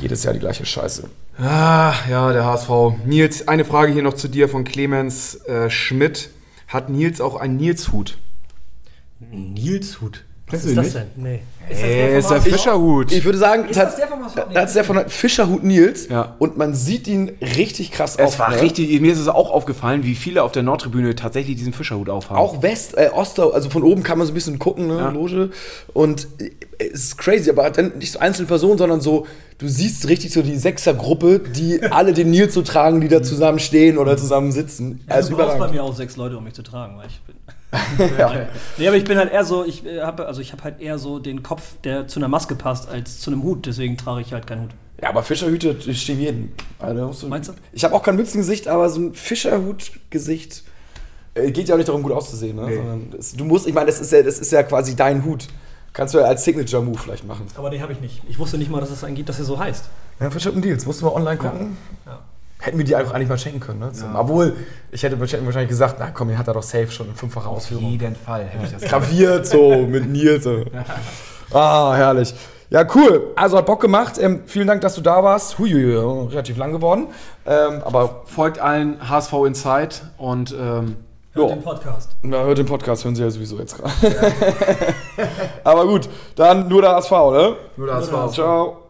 [0.00, 1.08] jedes Jahr die gleiche Scheiße.
[1.38, 2.70] Ah, ja, der HSV.
[3.04, 6.30] Nils, eine Frage hier noch zu dir von Clemens äh, Schmidt.
[6.68, 8.18] Hat Nils auch einen Nils-Hut?
[9.30, 10.24] Nilshut.
[10.52, 10.96] Was ist du das nicht?
[10.96, 11.06] denn?
[11.16, 11.40] Nee.
[11.70, 12.48] Ey, ist der HSV?
[12.50, 13.12] Fischerhut.
[13.12, 14.36] Ich würde sagen, Ist das der HSV?
[14.48, 14.54] Nee.
[14.54, 16.08] das ist der von Fischerhut Nils.
[16.08, 16.34] Ja.
[16.38, 18.60] Und man sieht ihn richtig krass Es oft, war ne?
[18.60, 22.38] richtig, mir ist es auch aufgefallen, wie viele auf der Nordtribüne tatsächlich diesen Fischerhut aufhaben.
[22.38, 25.10] Auch West, äh, Oster, also von oben kann man so ein bisschen gucken, ne, Ja.
[25.10, 25.50] Loge.
[25.94, 29.26] Und äh, es ist crazy, aber dann nicht so einzelne Personen, sondern so,
[29.62, 33.60] du siehst richtig so die Sechsergruppe, die alle den Nils so tragen, die da zusammen
[33.60, 35.00] stehen oder zusammen sitzen.
[35.08, 37.20] Ja, also du brauchst bei mir auch sechs Leute, um mich zu tragen, weil ich
[37.20, 37.36] bin.
[38.18, 38.48] Ja.
[38.76, 40.98] Nee, aber ich bin halt eher so, ich äh, habe also ich habe halt eher
[40.98, 43.64] so den Kopf, der zu einer Maske passt, als zu einem Hut.
[43.64, 44.70] Deswegen trage ich halt keinen Hut.
[45.00, 46.52] ja, aber Fischerhüte stehen jedem.
[46.78, 47.54] Also, Meinst du?
[47.72, 50.64] Ich habe auch kein Mützengesicht, aber so ein Fischerhut-Gesicht
[51.34, 52.56] äh, geht ja auch nicht darum, gut auszusehen.
[52.56, 52.66] Ne?
[52.66, 52.76] Nee.
[52.76, 55.48] Sondern das, du musst, ich meine, das ist, ja, das ist ja quasi dein Hut.
[55.92, 57.46] Kannst du ja als Signature-Move vielleicht machen.
[57.56, 58.22] Aber den habe ich nicht.
[58.28, 59.84] Ich wusste nicht mal, dass es einen gibt, dass er so heißt.
[60.20, 60.86] Ja, und Deals.
[60.86, 61.76] Musst du mal online gucken.
[62.06, 62.18] Ja.
[62.60, 63.92] Hätten wir die einfach eigentlich mal schenken können, ne?
[63.92, 64.54] Zum- Obwohl,
[64.92, 67.90] ich hätte wahrscheinlich gesagt, na komm, den hat er doch safe schon in fünffacher Ausführung.
[67.90, 70.44] jeden Fall hätte ich das Graviert so, mit Nils.
[70.44, 70.64] So.
[71.54, 72.32] Ah, herrlich.
[72.70, 73.32] Ja, cool.
[73.36, 74.16] Also hat Bock gemacht.
[74.18, 75.58] Ähm, vielen Dank, dass du da warst.
[75.58, 77.08] Huiuiui, relativ lang geworden.
[77.44, 80.96] Ähm, aber Folgt allen HSV Inside und ähm,
[81.34, 81.54] Hört Ja.
[81.56, 82.10] den Podcast.
[82.22, 83.92] na, hört den Podcast, hören sie ja sowieso jetzt gerade.
[85.64, 87.56] aber gut, dann nur der HSV, ne?
[87.76, 88.32] nur der HSV.
[88.34, 88.81] Ciao.